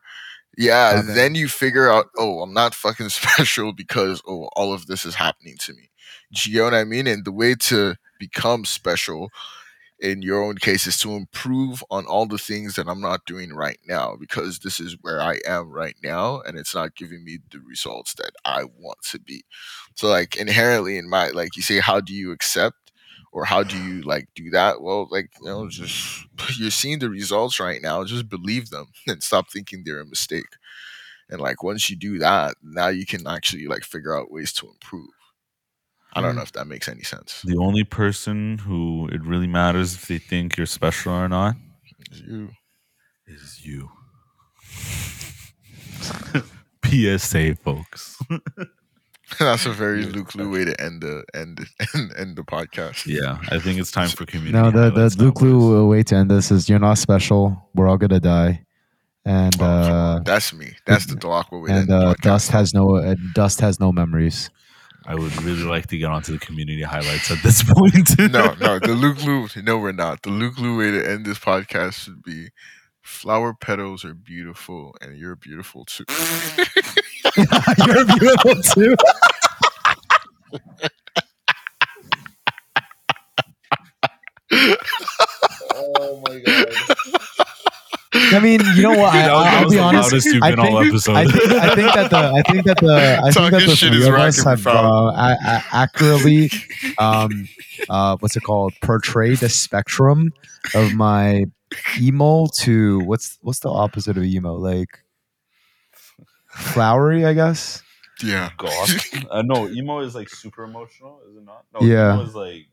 [0.60, 1.14] Yeah, Okay.
[1.16, 5.16] then you figure out, oh, I'm not fucking special because oh, all of this is
[5.16, 5.90] happening to me.
[6.34, 7.08] Do you know what I mean?
[7.08, 9.32] And the way to become special
[10.00, 13.54] in your own case is to improve on all the things that I'm not doing
[13.54, 17.40] right now because this is where I am right now and it's not giving me
[17.52, 19.44] the results that I want to be.
[19.96, 22.89] So like inherently in my like you say how do you accept
[23.32, 24.82] or how do you like do that?
[24.82, 26.26] Well, like you know, just
[26.58, 28.04] you're seeing the results right now.
[28.04, 30.46] Just believe them and stop thinking they're a mistake.
[31.30, 34.68] And like once you do that, now you can actually like figure out ways to
[34.68, 35.10] improve.
[36.14, 36.38] I don't hmm.
[36.38, 37.44] know if that makes any sense.
[37.46, 41.56] The only person who it really matters if they think you're special or not
[42.00, 42.50] It's you.
[43.28, 43.92] is you.
[47.20, 48.18] PSA, folks.
[49.40, 51.60] That's a very Luke Lou way to end the end
[51.96, 53.06] end, end the podcast.
[53.06, 54.54] Yeah, I think it's time for community.
[54.54, 55.44] No, the the Luke boys.
[55.44, 57.70] Lou way to end this is you're not special.
[57.76, 58.66] We're all gonna die,
[59.26, 60.20] and Oh, uh.
[60.20, 60.74] That's me.
[60.86, 62.22] That's the Delacqua way to and end uh, podcast.
[62.22, 64.50] dust has no uh, dust has no memories.
[65.06, 68.18] I would really like to get onto the community highlights at this point.
[68.20, 69.48] no, no, the Luke Lou.
[69.64, 70.22] No, we're not.
[70.22, 72.50] The Luke Lou way to end this podcast should be
[73.10, 76.06] flower petals are beautiful and you're beautiful too.
[77.88, 78.96] you're beautiful too.
[85.76, 86.66] oh my god.
[88.32, 89.14] I mean, you know what?
[89.14, 90.28] I, That was- that I'll be honest.
[90.42, 91.08] I been all think.
[91.10, 93.76] I think I think that the I think that the I think Talking that the
[93.76, 96.50] shit three is of us have uh, a- a- accurately
[96.98, 97.48] um
[97.90, 100.32] uh what's it called portrayed the spectrum
[100.74, 101.46] of my
[102.00, 105.00] emo to what's what's the opposite of emo like
[106.48, 107.82] flowery I guess
[108.24, 108.50] Yeah.
[108.58, 109.06] goth.
[109.32, 111.66] Uh, no, emo is like super emotional, is it not?
[111.74, 112.14] No, Yeah.
[112.14, 112.68] emo is like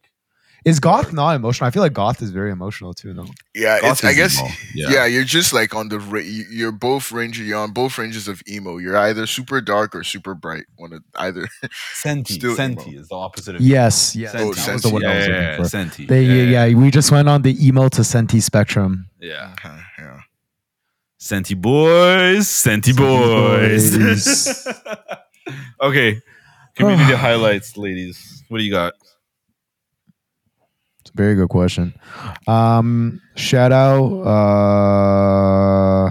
[0.67, 3.93] is goth not emotional I feel like goth is very emotional too though Yeah, goth
[3.93, 4.51] it's, I guess emo.
[4.75, 5.07] yeah.
[5.07, 8.43] you're just like on the ra- you- you're both range you're on both ranges of
[8.49, 8.77] emo.
[8.79, 10.65] You're either super dark or super bright.
[10.77, 11.49] One of either
[11.95, 12.35] Senti.
[12.35, 13.01] Still Senti emo.
[13.01, 15.57] is the opposite of yes yes Oh, that was the word yeah, I was yeah,
[15.59, 15.63] yeah.
[15.65, 16.07] Senti.
[16.07, 19.09] They, yeah, yeah, we just went on the emo to senti spectrum.
[19.21, 19.53] yeah.
[19.55, 20.21] Okay, yeah.
[21.19, 23.97] Senti boys, Senti boys.
[23.97, 24.69] boys.
[25.81, 26.21] okay,
[26.75, 28.45] community highlights, ladies.
[28.49, 28.93] What do you got?
[31.17, 31.95] Very good question.
[32.47, 36.11] Um, shout out uh,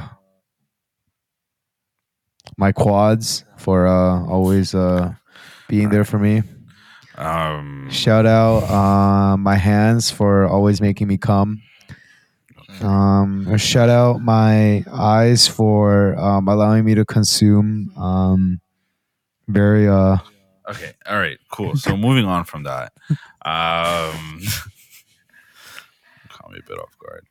[2.58, 5.14] my quads for uh, always uh,
[5.70, 6.42] being there for me.
[7.18, 11.62] Um, Shout out uh, my hands for always making me come.
[12.82, 18.60] Um, shout out my eyes for um, allowing me to consume um,
[19.48, 20.18] very uh,
[20.70, 21.78] okay, all right, cool.
[21.78, 22.92] So moving on from that,
[23.46, 24.42] um,
[26.46, 27.26] caught me a bit off guard.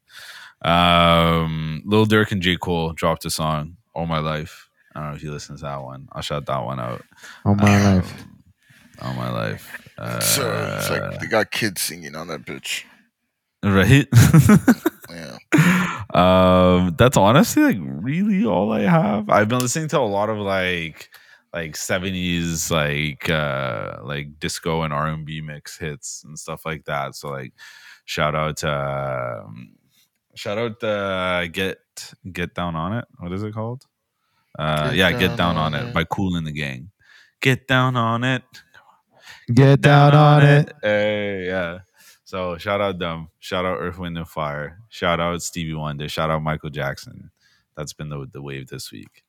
[0.62, 5.16] Um, Lil Durk and J Cole dropped a song, "All My Life." I don't know
[5.16, 6.08] if you listen to that one.
[6.12, 7.02] I'll shout that one out.
[7.44, 8.24] all my Um, life.
[9.02, 9.88] All my life.
[9.98, 12.84] Uh, So it's like they got kids singing on that bitch.
[13.62, 14.06] right.
[15.10, 15.36] Yeah.
[16.14, 20.38] um that's honestly like really all i have i've been listening to a lot of
[20.38, 21.10] like
[21.52, 27.28] like 70s like uh like disco and r&b mix hits and stuff like that so
[27.28, 27.52] like
[28.04, 29.76] shout out to um,
[30.34, 31.78] shout out uh get
[32.32, 33.84] get down on it what is it called
[34.58, 35.94] uh Get yeah Down get down on on it It.
[35.94, 36.90] by Kool and the Gang
[37.40, 38.44] get down on it
[39.52, 40.72] Get down on it.
[40.82, 41.80] Hey, yeah.
[42.24, 43.28] So shout out them.
[43.40, 44.78] Shout out Earth, Wind and Fire.
[44.88, 46.08] Shout out Stevie Wonder.
[46.08, 47.30] Shout out Michael Jackson.
[47.76, 49.22] That's been the the wave this week.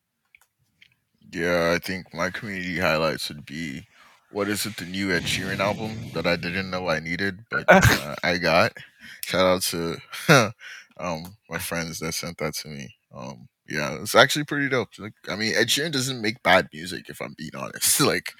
[1.32, 3.88] Yeah, I think my community highlights would be
[4.36, 7.63] what is it, the new Ed Sheeran album that I didn't know I needed, but
[7.69, 8.73] uh, I got.
[9.21, 9.97] Shout out to
[10.99, 12.93] um my friends that sent that to me.
[13.15, 14.89] Um yeah, it's actually pretty dope.
[14.99, 18.01] Like, I mean, Ed Sheeran doesn't make bad music if I'm being honest.
[18.01, 18.33] like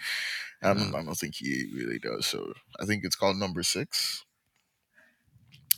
[0.61, 2.25] I don't, I don't think he really does.
[2.25, 4.25] So I think it's called Number Six.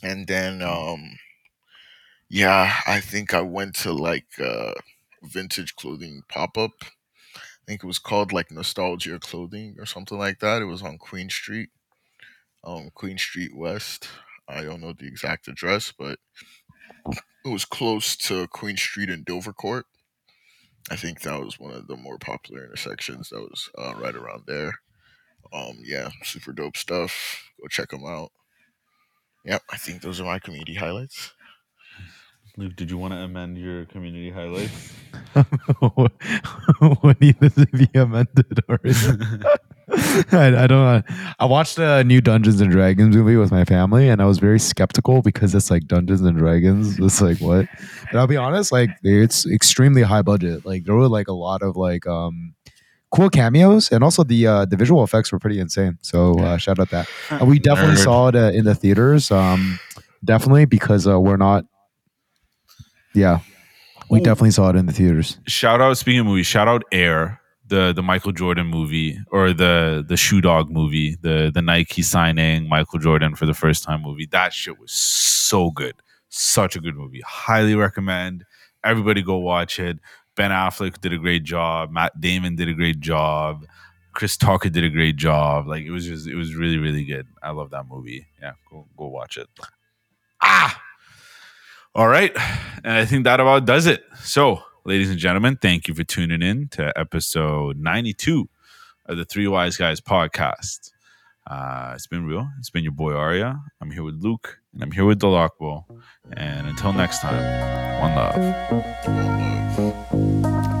[0.02, 1.16] And then um
[2.28, 4.72] yeah, I think I went to like uh
[5.22, 6.72] vintage clothing pop up.
[7.68, 10.62] I think it was called like Nostalgia Clothing or something like that.
[10.62, 11.68] It was on Queen Street,
[12.64, 14.08] um, Queen Street West.
[14.48, 16.18] I don't know the exact address, but
[17.44, 19.82] it was close to Queen Street and Dovercourt.
[20.90, 23.28] I think that was one of the more popular intersections.
[23.28, 24.72] That was uh, right around there.
[25.52, 27.50] Um, yeah, super dope stuff.
[27.60, 28.32] Go check them out.
[29.44, 31.34] Yep, I think those are my community highlights.
[32.56, 34.94] Luke, did you want to amend your community highlights?
[35.80, 38.80] What needed to be amended or?
[40.32, 41.02] I, I don't know.
[41.38, 44.58] I watched a new Dungeons and Dragons movie with my family, and I was very
[44.58, 46.98] skeptical because it's like Dungeons and Dragons.
[46.98, 47.66] It's like what?
[48.12, 50.66] But I'll be honest, like it's extremely high budget.
[50.66, 52.54] Like there were like a lot of like um
[53.10, 55.98] cool cameos, and also the uh, the visual effects were pretty insane.
[56.02, 57.08] So uh, shout out that.
[57.30, 58.04] And we definitely Nerd.
[58.04, 59.30] saw it uh, in the theaters.
[59.30, 59.78] Um,
[60.22, 61.64] definitely because uh, we're not.
[63.14, 63.40] Yeah,
[64.10, 64.22] we Ooh.
[64.22, 65.38] definitely saw it in the theaters.
[65.46, 70.04] shout out speaking of movies shout out air the the michael jordan movie or the
[70.08, 74.26] the shoe dog movie the the nike signing michael jordan for the first time movie.
[74.30, 75.94] That shit was so good.
[76.30, 77.22] Such a good movie.
[77.26, 78.44] Highly recommend.
[78.84, 79.98] Everybody go watch it.
[80.36, 81.90] Ben affleck did a great job.
[81.90, 83.64] Matt damon did a great job.
[84.12, 85.66] Chris tucker did a great job.
[85.66, 87.26] Like it was just it was really really good.
[87.42, 88.26] I love that movie.
[88.40, 89.48] Yeah go go watch it.
[90.42, 90.80] Ah
[91.94, 92.32] all right.
[92.84, 94.04] And I think that about does it.
[94.22, 98.48] So, ladies and gentlemen, thank you for tuning in to episode 92
[99.06, 100.92] of the Three Wise Guys podcast.
[101.46, 102.48] Uh, it's been real.
[102.58, 103.58] It's been your boy Aria.
[103.80, 105.84] I'm here with Luke and I'm here with Delacqua.
[106.36, 108.36] And until next time, one love.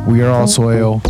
[0.06, 1.00] We are all soil.